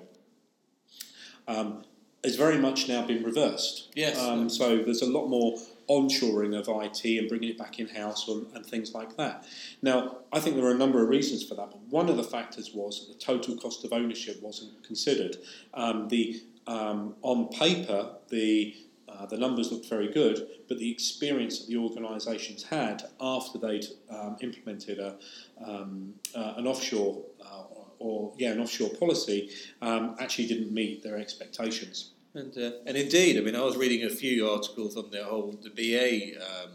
um, 1.47 1.83
has 2.23 2.35
very 2.35 2.57
much 2.57 2.87
now 2.87 3.05
been 3.05 3.23
reversed. 3.23 3.89
Yes. 3.95 4.19
Um, 4.19 4.49
so 4.49 4.77
there's 4.77 5.01
a 5.01 5.09
lot 5.09 5.27
more 5.27 5.57
onshoring 5.89 6.57
of 6.57 6.67
IT 6.69 7.19
and 7.19 7.27
bringing 7.27 7.49
it 7.49 7.57
back 7.57 7.79
in 7.79 7.87
house 7.87 8.27
and, 8.27 8.47
and 8.55 8.65
things 8.65 8.93
like 8.93 9.17
that. 9.17 9.45
Now, 9.81 10.19
I 10.31 10.39
think 10.39 10.55
there 10.55 10.65
are 10.65 10.71
a 10.71 10.77
number 10.77 11.03
of 11.03 11.09
reasons 11.09 11.43
for 11.43 11.55
that, 11.55 11.71
but 11.71 11.81
one 11.89 12.09
of 12.09 12.15
the 12.15 12.23
factors 12.23 12.71
was 12.73 13.05
that 13.05 13.13
the 13.13 13.19
total 13.19 13.57
cost 13.57 13.83
of 13.83 13.91
ownership 13.91 14.41
wasn't 14.41 14.83
considered. 14.83 15.37
Um, 15.73 16.07
the 16.07 16.41
um, 16.65 17.15
on 17.21 17.49
paper, 17.49 18.15
the 18.29 18.75
uh, 19.09 19.25
the 19.25 19.37
numbers 19.37 19.71
looked 19.71 19.87
very 19.87 20.11
good, 20.11 20.47
but 20.67 20.79
the 20.79 20.89
experience 20.89 21.59
that 21.59 21.67
the 21.67 21.77
organisations 21.77 22.63
had 22.63 23.03
after 23.21 23.59
they'd 23.59 23.85
um, 24.09 24.37
implemented 24.41 24.97
a, 24.97 25.15
um, 25.63 26.13
uh, 26.33 26.53
an 26.57 26.65
offshore 26.65 27.21
uh, 27.45 27.63
or 28.03 28.33
yeah 28.37 28.51
an 28.51 28.59
offshore 28.59 28.89
policy 28.89 29.49
um, 29.81 30.15
actually 30.19 30.47
didn't 30.47 30.71
meet 30.73 31.01
their 31.03 31.17
expectations. 31.17 32.11
And, 32.35 32.55
uh, 32.57 32.71
and 32.87 32.97
indeed, 32.97 33.37
I 33.37 33.41
mean, 33.41 33.55
I 33.55 33.61
was 33.61 33.77
reading 33.77 34.05
a 34.05 34.09
few 34.09 34.49
articles 34.49 34.97
on 34.97 35.11
the 35.11 35.23
whole 35.23 35.53
the 35.61 35.69
BA, 35.69 36.43
um, 36.43 36.71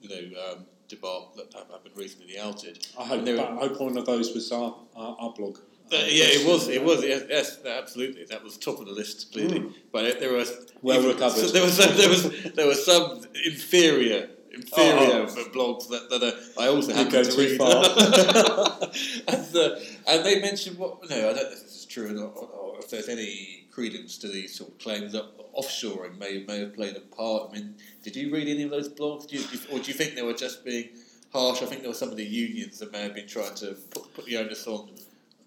you 0.00 0.08
know, 0.08 0.40
um, 0.52 0.66
debacle 0.88 1.32
that 1.36 1.52
happened 1.52 1.96
recently, 1.96 2.38
Outed. 2.38 2.86
I 2.98 3.04
hope, 3.04 3.24
were- 3.26 3.40
I 3.40 3.54
hope 3.66 3.80
one 3.80 3.96
of 3.98 4.06
those 4.06 4.32
was 4.34 4.52
our, 4.52 4.76
our, 4.94 5.16
our 5.18 5.32
blog. 5.32 5.58
Uh, 5.92 5.96
yeah, 5.96 6.26
it 6.38 6.46
was. 6.46 6.68
It 6.68 6.82
was. 6.82 7.04
Yes, 7.04 7.24
yes, 7.28 7.58
absolutely. 7.66 8.24
That 8.26 8.42
was 8.42 8.56
top 8.56 8.78
of 8.80 8.86
the 8.86 8.92
list, 8.92 9.32
clearly. 9.32 9.60
But 9.92 10.04
it, 10.04 10.20
there 10.20 10.32
was. 10.32 10.72
Well 10.80 10.98
even- 10.98 11.10
recovered. 11.10 11.40
so 11.40 11.46
there 11.56 11.62
was 11.62 11.74
some, 11.76 11.96
there 11.96 12.08
was 12.08 12.22
there 12.54 12.66
was 12.66 12.86
some 12.86 13.20
inferior 13.44 14.28
inferior 14.54 15.26
Oh. 15.26 15.50
blogs 15.54 15.88
that, 15.88 16.08
that 16.10 16.22
uh, 16.22 16.60
I 16.62 16.68
also 16.68 16.88
You 16.88 16.94
happened 16.96 17.12
go 17.12 17.22
to 17.24 17.30
too 17.30 17.38
read. 17.38 17.58
far. 17.58 17.84
and, 19.28 19.56
uh, 19.56 19.76
and 20.06 20.24
they 20.24 20.40
mentioned 20.40 20.78
what? 20.78 21.08
No, 21.10 21.16
I 21.16 21.20
don't 21.20 21.36
know 21.36 21.42
if 21.42 21.62
this 21.62 21.76
is 21.76 21.84
true 21.86 22.08
or, 22.08 22.12
not, 22.12 22.32
or, 22.36 22.46
or 22.48 22.78
if 22.80 22.90
there's 22.90 23.08
any 23.08 23.66
credence 23.70 24.18
to 24.18 24.28
these 24.28 24.54
sort 24.56 24.70
of 24.70 24.78
claims 24.78 25.12
that 25.12 25.24
offshoring 25.56 26.18
may 26.18 26.44
may 26.46 26.60
have 26.60 26.74
played 26.74 26.96
a 26.96 27.00
part. 27.00 27.50
I 27.50 27.54
mean, 27.54 27.74
did 28.02 28.16
you 28.16 28.32
read 28.32 28.48
any 28.48 28.62
of 28.62 28.70
those 28.70 28.88
blogs? 28.88 29.26
Do 29.28 29.36
you- 29.36 29.44
or 29.70 29.78
do 29.78 29.86
you 29.90 29.94
think 29.94 30.14
they 30.14 30.22
were 30.22 30.34
just 30.34 30.64
being 30.64 30.88
harsh. 31.32 31.62
I 31.62 31.66
think 31.66 31.80
there 31.80 31.90
were 31.90 31.94
some 31.96 32.10
of 32.10 32.16
the 32.16 32.24
unions 32.24 32.78
that 32.78 32.92
may 32.92 33.02
have 33.02 33.14
been 33.14 33.26
trying 33.26 33.54
to 33.56 33.74
put, 33.90 34.14
put 34.14 34.24
the 34.26 34.36
onus 34.36 34.66
on 34.68 34.88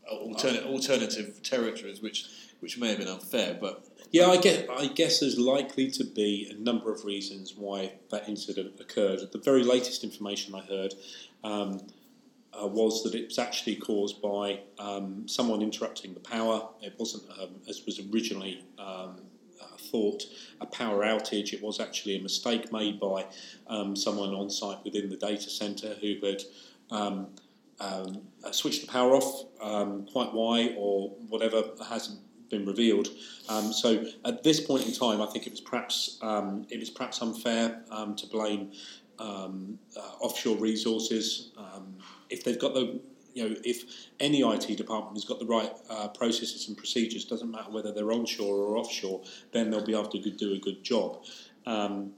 alternate, 0.10 0.64
alternative 0.66 1.42
territories, 1.44 2.02
which 2.02 2.26
which 2.60 2.78
may 2.78 2.90
have 2.90 2.98
been 3.00 3.08
unfair. 3.08 3.58
But 3.60 3.84
yeah, 4.12 4.28
I 4.28 4.38
guess, 4.38 4.64
I 4.70 4.88
guess 4.88 5.20
there's 5.20 5.38
likely 5.38 5.92
to 5.92 6.04
be 6.04 6.50
a 6.50 6.62
number 6.62 6.92
of 6.92 7.04
reasons 7.04 7.56
why 7.56 7.94
that 8.12 8.28
incident 8.28 8.80
occurred. 8.80 9.20
The 9.32 9.40
very 9.40 9.64
latest 9.64 10.04
information 10.04 10.56
I 10.56 10.62
heard 10.62 10.94
um, 11.44 11.82
uh, 12.54 12.68
was 12.68 13.04
that 13.04 13.14
it 13.16 13.28
was 13.28 13.38
actually 13.38 13.76
caused 13.76 14.22
by 14.22 14.62
um, 14.80 15.28
someone 15.28 15.62
interrupting 15.62 16.14
the 16.14 16.20
power. 16.20 16.70
It 16.82 16.96
wasn't, 16.98 17.24
um, 17.40 17.62
as 17.68 17.86
was 17.86 18.00
originally 18.12 18.64
um, 18.80 19.22
uh, 19.62 19.78
thought, 19.78 20.24
a 20.62 20.66
power 20.66 21.04
outage. 21.04 21.54
It 21.54 21.62
was 21.62 21.80
actually 21.80 22.18
a 22.18 22.22
mistake 22.22 22.72
made 22.72 23.00
by 23.00 23.26
um, 23.68 23.96
someone 23.96 24.34
on 24.34 24.50
site 24.50 24.84
within 24.84 25.10
the 25.10 25.18
data 25.18 25.50
centre 25.50 25.96
who 26.02 26.16
had. 26.26 26.42
Um, 26.90 27.28
um, 27.80 28.24
uh, 28.44 28.52
switched 28.52 28.82
the 28.82 28.88
power 28.88 29.12
off, 29.12 29.46
quite 30.12 30.34
why 30.34 30.74
or 30.76 31.10
whatever 31.30 31.62
hasn't 31.88 32.20
been 32.50 32.66
revealed. 32.66 33.10
Um, 33.50 33.72
so 33.72 34.06
at 34.26 34.44
this 34.44 34.60
point 34.60 34.86
in 34.86 34.94
time, 34.94 35.22
I 35.22 35.28
think 35.28 35.48
it 35.48 35.52
was 35.52 35.62
perhaps 35.62 36.18
um, 36.22 36.66
it 36.70 36.80
was 36.80 36.90
perhaps 36.90 37.22
unfair 37.22 37.82
um, 37.92 38.16
to 38.16 38.28
blame 38.28 38.72
um, 39.20 39.80
uh, 39.96 40.24
offshore 40.24 40.58
resources 40.58 41.52
if 42.30 42.44
they've 42.44 42.60
got 42.60 42.74
the 42.74 43.00
you 43.34 43.48
know, 43.48 43.56
if 43.64 44.08
any 44.20 44.42
IT 44.42 44.78
department 44.78 45.16
has 45.16 45.24
got 45.24 45.38
the 45.38 45.46
right 45.46 45.72
uh, 45.92 46.08
processes 46.08 46.68
and 46.68 46.76
procedures, 46.76 47.24
doesn't 47.24 47.52
matter 47.52 47.70
whether 47.70 47.92
they're 47.92 48.12
onshore 48.12 48.56
or 48.56 48.78
offshore, 48.78 49.22
then 49.52 49.70
they'll 49.70 49.86
be 49.86 49.94
able 49.94 50.08
to 50.08 50.32
do 50.32 50.54
a 50.54 50.58
good 50.58 50.84
job. 50.84 51.24
Um, 51.68 52.14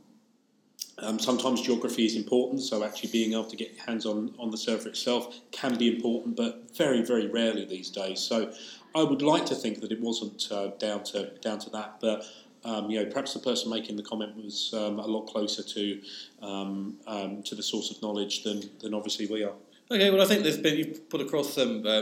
um, 1.00 1.20
sometimes 1.20 1.62
geography 1.62 2.06
is 2.06 2.16
important, 2.16 2.62
so 2.62 2.86
actually 2.86 3.12
being 3.12 3.34
able 3.34 3.46
to 3.46 3.58
get 3.58 3.78
hands 3.78 4.06
on, 4.06 4.34
on 4.40 4.50
the 4.50 4.58
server 4.58 4.88
itself 4.88 5.42
can 5.52 5.78
be 5.78 5.94
important, 5.94 6.38
but 6.38 6.74
very, 6.78 7.02
very 7.02 7.28
rarely 7.28 7.66
these 7.66 7.90
days. 7.90 8.22
So 8.22 8.54
I 8.96 9.04
would 9.04 9.22
like 9.22 9.46
to 9.48 9.56
think 9.56 9.82
that 9.82 9.92
it 9.92 10.02
wasn't 10.02 10.48
uh, 10.52 10.68
down 10.80 11.04
to 11.06 11.32
down 11.42 11.60
to 11.60 11.70
that, 11.72 11.98
but 12.02 12.26
um, 12.66 12.90
you 12.90 13.00
know, 13.00 13.10
perhaps 13.10 13.34
the 13.34 13.40
person 13.40 13.70
making 13.70 13.96
the 13.96 14.04
comment 14.04 14.36
was 14.36 14.74
um, 14.74 15.00
a 15.00 15.06
lot 15.06 15.28
closer 15.28 15.64
to 15.64 16.02
um, 16.42 16.98
um, 17.08 17.44
to 17.44 17.56
the 17.56 17.64
source 17.64 17.92
of 17.92 18.02
knowledge 18.02 18.44
than, 18.44 18.70
than 18.82 18.94
obviously 18.94 19.28
we 19.28 19.44
are. 19.44 19.54
Okay, 19.92 20.12
well, 20.12 20.22
I 20.22 20.26
think 20.26 20.44
there's 20.44 20.58
been 20.58 20.78
you've 20.78 21.10
put 21.10 21.22
across 21.22 21.54
some 21.54 21.86
uh, 21.86 22.02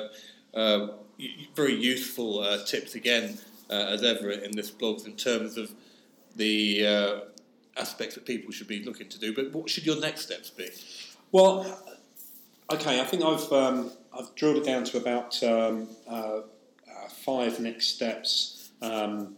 uh, 0.53 0.87
very 1.55 1.75
useful 1.75 2.39
uh, 2.39 2.63
tips 2.65 2.95
again 2.95 3.37
uh, 3.69 3.73
as 3.73 4.03
ever 4.03 4.29
in 4.31 4.51
this 4.55 4.71
blog 4.71 5.05
in 5.05 5.15
terms 5.15 5.57
of 5.57 5.71
the 6.35 6.85
uh, 6.85 7.19
aspects 7.79 8.15
that 8.15 8.25
people 8.25 8.51
should 8.51 8.67
be 8.67 8.83
looking 8.83 9.09
to 9.09 9.19
do. 9.19 9.33
But 9.33 9.53
what 9.53 9.69
should 9.69 9.85
your 9.85 9.99
next 9.99 10.21
steps 10.21 10.49
be? 10.49 10.69
Well, 11.31 11.79
okay, 12.71 12.99
I 12.99 13.03
think 13.03 13.23
I've 13.23 13.51
um, 13.51 13.91
I've 14.17 14.33
drilled 14.35 14.57
it 14.57 14.65
down 14.65 14.83
to 14.85 14.97
about 14.97 15.41
um, 15.43 15.87
uh, 16.07 16.41
five 17.27 17.59
next 17.59 17.87
steps. 17.87 18.71
Um, 18.81 19.35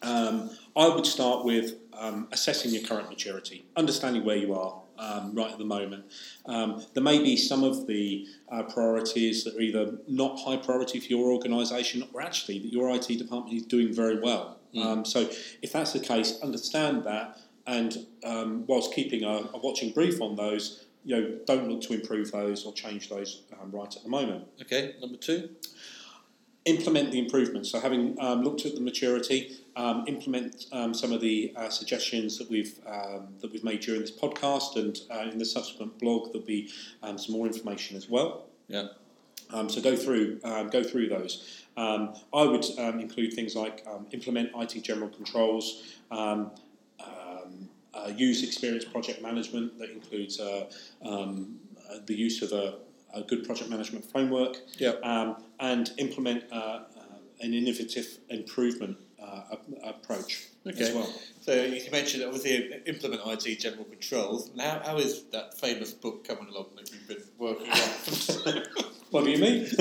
um, 0.00 0.50
I 0.74 0.88
would 0.88 1.04
start 1.06 1.44
with 1.44 1.74
um, 1.92 2.28
assessing 2.32 2.72
your 2.72 2.82
current 2.82 3.10
maturity, 3.10 3.66
understanding 3.76 4.24
where 4.24 4.36
you 4.36 4.54
are 4.54 4.80
um, 4.98 5.34
right 5.34 5.52
at 5.52 5.58
the 5.58 5.66
moment. 5.66 6.06
Um, 6.46 6.82
there 6.94 7.02
may 7.02 7.22
be 7.22 7.36
some 7.36 7.62
of 7.62 7.86
the 7.86 8.26
uh, 8.50 8.62
priorities 8.62 9.44
that 9.44 9.54
are 9.54 9.60
either 9.60 9.98
not 10.08 10.40
high 10.40 10.56
priority 10.56 10.98
for 10.98 11.06
your 11.06 11.30
organisation 11.30 12.08
or 12.12 12.22
actually 12.22 12.58
that 12.60 12.72
your 12.72 12.90
IT 12.90 13.06
department 13.06 13.54
is 13.54 13.64
doing 13.64 13.92
very 13.92 14.18
well. 14.18 14.58
Mm. 14.74 14.84
Um, 14.84 15.04
so, 15.04 15.28
if 15.60 15.72
that's 15.72 15.92
the 15.92 16.00
case, 16.00 16.40
understand 16.42 17.04
that 17.04 17.38
and 17.66 18.06
um, 18.24 18.64
whilst 18.66 18.94
keeping 18.94 19.22
a, 19.24 19.50
a, 19.52 19.58
watching 19.62 19.92
brief 19.92 20.20
on 20.20 20.34
those, 20.34 20.86
you 21.04 21.14
know, 21.14 21.38
don't 21.46 21.68
look 21.68 21.82
to 21.82 21.92
improve 21.92 22.32
those 22.32 22.64
or 22.64 22.72
change 22.72 23.10
those 23.10 23.42
um, 23.60 23.70
right 23.70 23.94
at 23.94 24.02
the 24.02 24.08
moment. 24.08 24.46
Okay, 24.62 24.94
number 25.00 25.18
two 25.18 25.50
implement 26.64 27.10
the 27.10 27.18
improvements. 27.18 27.70
So, 27.70 27.80
having 27.80 28.16
um, 28.20 28.42
looked 28.42 28.64
at 28.66 28.74
the 28.74 28.80
maturity, 28.80 29.58
um, 29.76 30.04
implement 30.06 30.66
um, 30.72 30.94
some 30.94 31.12
of 31.12 31.20
the 31.20 31.52
uh, 31.56 31.68
suggestions 31.70 32.38
that 32.38 32.48
we've 32.48 32.78
um, 32.86 33.28
that 33.40 33.52
we've 33.52 33.64
made 33.64 33.80
during 33.80 34.00
this 34.00 34.10
podcast, 34.10 34.76
and 34.76 34.98
uh, 35.10 35.30
in 35.30 35.38
the 35.38 35.44
subsequent 35.44 35.98
blog 35.98 36.32
there'll 36.32 36.46
be 36.46 36.70
um, 37.02 37.18
some 37.18 37.34
more 37.34 37.46
information 37.46 37.96
as 37.96 38.08
well. 38.08 38.46
Yeah. 38.68 38.88
Um, 39.50 39.68
so 39.68 39.82
go 39.82 39.96
through 39.96 40.40
go 40.70 40.82
through 40.82 41.08
those. 41.08 41.64
I 41.76 42.12
would 42.32 42.64
include 42.78 43.34
things 43.34 43.54
like 43.54 43.86
implement 44.12 44.50
IT 44.54 44.82
general 44.82 45.08
controls. 45.08 45.98
Uh, 47.94 48.08
use 48.16 48.42
experience 48.42 48.86
project 48.86 49.20
management 49.20 49.78
that 49.78 49.90
includes 49.90 50.40
uh, 50.40 50.66
the 52.06 52.14
use 52.14 52.40
of 52.40 52.52
a 52.52 52.76
a 53.14 53.22
good 53.22 53.44
project 53.44 53.70
management 53.70 54.04
framework, 54.10 54.56
yep. 54.78 55.00
um, 55.04 55.36
and 55.62 55.92
implement 55.96 56.44
uh, 56.52 56.56
uh, 56.56 56.80
an 57.40 57.54
innovative 57.54 58.18
improvement 58.28 58.98
uh, 59.22 59.56
approach 59.84 60.48
okay. 60.66 60.82
as 60.82 60.92
well. 60.92 61.08
So 61.40 61.54
you 61.54 61.90
mentioned 61.92 62.24
obviously 62.24 62.82
implement 62.86 63.22
IT 63.26 63.60
general 63.60 63.84
controls. 63.84 64.50
Now, 64.54 64.82
how 64.84 64.98
is 64.98 65.22
that 65.30 65.58
famous 65.58 65.92
book 65.92 66.26
coming 66.26 66.48
along 66.48 66.66
that 66.76 66.90
you've 66.90 67.06
been 67.06 67.22
working 67.38 67.70
on? 67.70 68.62
what 69.10 69.24
do 69.24 69.30
you 69.30 69.38
mean? 69.38 69.68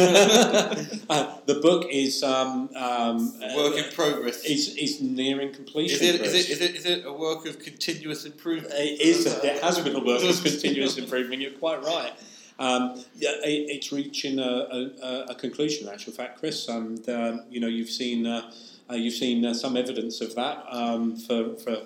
uh, 1.10 1.38
the 1.48 1.60
book 1.62 1.88
is 1.89 2.22
um, 2.22 2.70
um, 2.76 3.34
work 3.56 3.76
in 3.76 3.91
progress. 3.94 4.44
Is 4.46 4.76
is 4.76 5.02
nearing 5.02 5.52
completion. 5.52 6.00
Is 6.00 6.15
it, 6.15 6.22
is 6.22 6.34
it, 6.34 6.50
is, 6.50 6.62
it, 6.62 6.76
is 6.76 6.86
it 6.86 7.06
a 7.08 7.13
work 7.13 7.48
of 7.48 7.58
continuous 7.58 8.26
improvement? 8.26 8.74
It 8.76 9.02
is. 9.02 9.26
It 9.26 9.63
has 9.63 9.80
been 9.80 9.96
a 9.96 10.04
work 10.04 10.24
of 10.24 10.44
continuous 10.44 10.98
improvement. 10.98 11.41
You're 11.41 11.52
quite 11.52 11.84
right. 11.84 12.13
Um, 12.62 13.04
yeah, 13.15 13.32
it, 13.43 13.71
it's 13.71 13.91
reaching 13.91 14.38
a, 14.38 14.43
a, 14.43 15.26
a, 15.30 15.36
conclusion. 15.36 15.88
In 15.88 15.93
actual 15.93 16.13
fact, 16.13 16.38
Chris, 16.38 16.67
and 16.67 17.10
um, 17.10 17.41
you 17.50 17.60
know 17.60 17.67
you've 17.67 17.89
seen 17.89 18.28
uh, 18.28 18.52
uh, 18.88 18.93
you've 18.93 19.15
seen 19.15 19.43
uh, 19.43 19.56
some 19.56 19.76
evidence 19.76 20.21
of 20.21 20.36
that 20.36 20.63
um, 20.69 21.15
for 21.15 21.56
for 21.56 21.78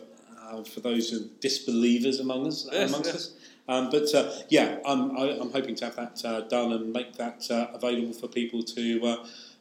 uh, 0.42 0.64
for 0.64 0.82
those 0.82 1.12
disbelievers 1.40 2.20
among 2.20 2.48
us 2.48 2.68
yes, 2.70 2.90
amongst 2.90 3.08
yes. 3.08 3.16
us. 3.16 3.34
Um, 3.70 3.90
but 3.90 4.14
uh, 4.14 4.30
yeah, 4.50 4.80
I'm, 4.86 5.18
I, 5.18 5.30
am 5.40 5.52
hoping 5.52 5.76
to 5.76 5.86
have 5.86 5.96
that 5.96 6.22
uh, 6.26 6.42
done 6.42 6.74
and 6.74 6.92
make 6.92 7.16
that 7.16 7.48
available 7.50 8.14
for 8.14 8.28
people 8.28 8.62
to 8.62 9.18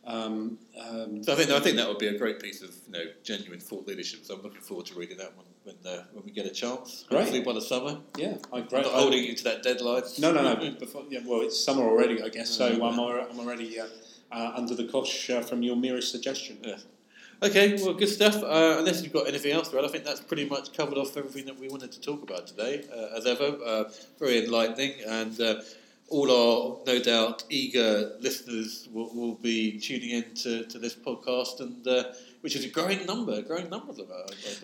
um, 0.06 0.58
um, 0.78 1.22
so 1.22 1.32
I 1.32 1.36
think 1.36 1.50
I 1.50 1.60
think 1.60 1.76
that 1.76 1.88
would 1.88 1.98
be 1.98 2.08
a 2.08 2.18
great 2.18 2.40
piece 2.40 2.60
of 2.60 2.74
you 2.86 2.92
know 2.92 3.04
genuine 3.22 3.60
thought 3.60 3.86
leadership. 3.86 4.24
So 4.24 4.34
I'm 4.34 4.42
looking 4.42 4.60
forward 4.60 4.86
to 4.86 4.94
reading 4.94 5.18
that 5.18 5.36
one 5.36 5.46
when 5.64 5.76
uh, 5.86 6.04
when 6.12 6.24
we 6.24 6.30
get 6.30 6.46
a 6.46 6.50
chance. 6.50 7.04
Great. 7.08 7.20
Hopefully 7.20 7.42
by 7.42 7.52
the 7.52 7.60
summer. 7.60 7.98
Yeah, 8.16 8.36
I. 8.52 8.58
I'm 8.58 8.68
not 8.70 8.86
holding 8.86 9.24
you 9.24 9.34
to 9.34 9.44
that 9.44 9.62
deadline. 9.62 10.02
No, 10.18 10.32
no, 10.32 10.42
no. 10.42 10.70
Before, 10.78 11.04
yeah, 11.08 11.20
well, 11.24 11.40
it's 11.40 11.58
summer 11.58 11.82
already, 11.82 12.22
I 12.22 12.28
guess. 12.28 12.50
So 12.50 12.66
I'm, 12.66 12.82
I'm 12.82 13.40
already 13.40 13.80
uh, 13.80 13.86
uh, 14.30 14.52
under 14.56 14.74
the 14.74 14.84
cosh 14.84 15.30
uh, 15.30 15.40
from 15.40 15.62
your 15.62 15.76
merest 15.76 16.10
suggestion. 16.12 16.58
Yeah. 16.62 16.76
Okay, 17.42 17.76
well, 17.82 17.94
good 17.94 18.08
stuff. 18.08 18.36
Uh, 18.36 18.76
unless 18.78 19.02
you've 19.02 19.12
got 19.12 19.26
anything 19.26 19.52
else, 19.52 19.68
Brad, 19.68 19.84
I 19.84 19.88
think 19.88 20.04
that's 20.04 20.20
pretty 20.20 20.48
much 20.48 20.72
covered 20.72 20.96
off 20.96 21.16
everything 21.16 21.46
that 21.46 21.58
we 21.58 21.68
wanted 21.68 21.90
to 21.92 22.00
talk 22.00 22.22
about 22.22 22.46
today. 22.46 22.84
Uh, 22.94 23.16
as 23.18 23.26
ever, 23.26 23.58
uh, 23.66 23.84
very 24.18 24.44
enlightening 24.44 24.92
and 25.06 25.38
all 26.08 26.30
our, 26.30 26.84
no 26.86 27.02
doubt, 27.02 27.44
eager 27.48 28.12
listeners 28.20 28.88
will, 28.92 29.12
will 29.14 29.34
be 29.34 29.78
tuning 29.78 30.10
in 30.10 30.34
to, 30.34 30.64
to 30.64 30.78
this 30.78 30.94
podcast, 30.94 31.60
and 31.60 31.86
uh, 31.86 32.04
which 32.44 32.54
is 32.54 32.66
a 32.66 32.68
growing 32.68 33.06
number, 33.06 33.32
a 33.32 33.40
growing 33.40 33.70
number 33.70 33.88
of 33.88 33.96
them. 33.96 34.06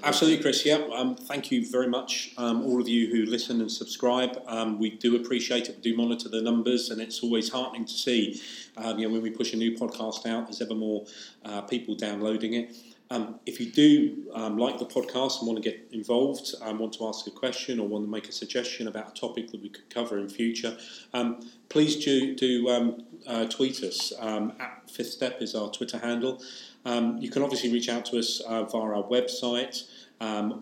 Absolutely, 0.05 0.43
Chris. 0.43 0.67
Yeah, 0.67 0.87
um, 0.95 1.17
thank 1.17 1.51
you 1.51 1.67
very 1.67 1.89
much, 1.89 2.35
um, 2.37 2.63
all 2.63 2.79
of 2.79 2.87
you 2.87 3.07
who 3.09 3.25
listen 3.25 3.59
and 3.63 3.73
subscribe. 3.73 4.39
Um, 4.47 4.79
we 4.79 4.91
do 4.91 5.17
appreciate 5.17 5.71
it. 5.71 5.77
We 5.77 5.93
do 5.93 5.97
monitor 5.97 6.29
the 6.29 6.43
numbers, 6.43 6.91
and 6.91 7.01
it's 7.01 7.23
always 7.23 7.49
heartening 7.49 7.87
to 7.87 7.95
see, 7.95 8.39
um, 8.77 8.99
you 8.99 9.07
know, 9.07 9.15
when 9.15 9.23
we 9.23 9.31
push 9.31 9.55
a 9.55 9.57
new 9.57 9.79
podcast 9.79 10.27
out, 10.27 10.45
there's 10.45 10.61
ever 10.61 10.75
more 10.75 11.07
uh, 11.47 11.63
people 11.63 11.95
downloading 11.95 12.53
it. 12.53 12.77
Um, 13.13 13.41
if 13.47 13.59
you 13.59 13.73
do 13.73 14.31
um, 14.35 14.59
like 14.59 14.79
the 14.79 14.85
podcast 14.85 15.39
and 15.39 15.49
want 15.49 15.61
to 15.61 15.69
get 15.69 15.89
involved, 15.91 16.55
um, 16.61 16.79
want 16.79 16.93
to 16.93 17.09
ask 17.09 17.27
a 17.27 17.31
question 17.31 17.81
or 17.81 17.89
want 17.89 18.05
to 18.05 18.11
make 18.11 18.29
a 18.29 18.33
suggestion 18.33 18.89
about 18.89 19.17
a 19.17 19.21
topic 19.21 19.51
that 19.53 19.63
we 19.63 19.71
could 19.71 19.89
cover 19.89 20.19
in 20.19 20.29
future, 20.29 20.77
um, 21.13 21.41
please 21.71 22.05
do, 22.05 22.37
do 22.37 22.69
um, 22.69 23.05
uh, 23.27 23.47
tweet 23.47 23.83
us. 23.83 24.13
Um, 24.21 24.53
at 24.61 24.89
Fifth 24.89 25.11
Step 25.11 25.43
is 25.43 25.55
our 25.55 25.71
Twitter 25.71 25.99
handle. 25.99 26.41
You 26.85 27.31
can 27.31 27.43
obviously 27.43 27.73
reach 27.73 27.89
out 27.89 28.05
to 28.07 28.19
us 28.19 28.41
uh, 28.41 28.65
via 28.65 28.83
our 28.83 29.05
website 29.05 29.85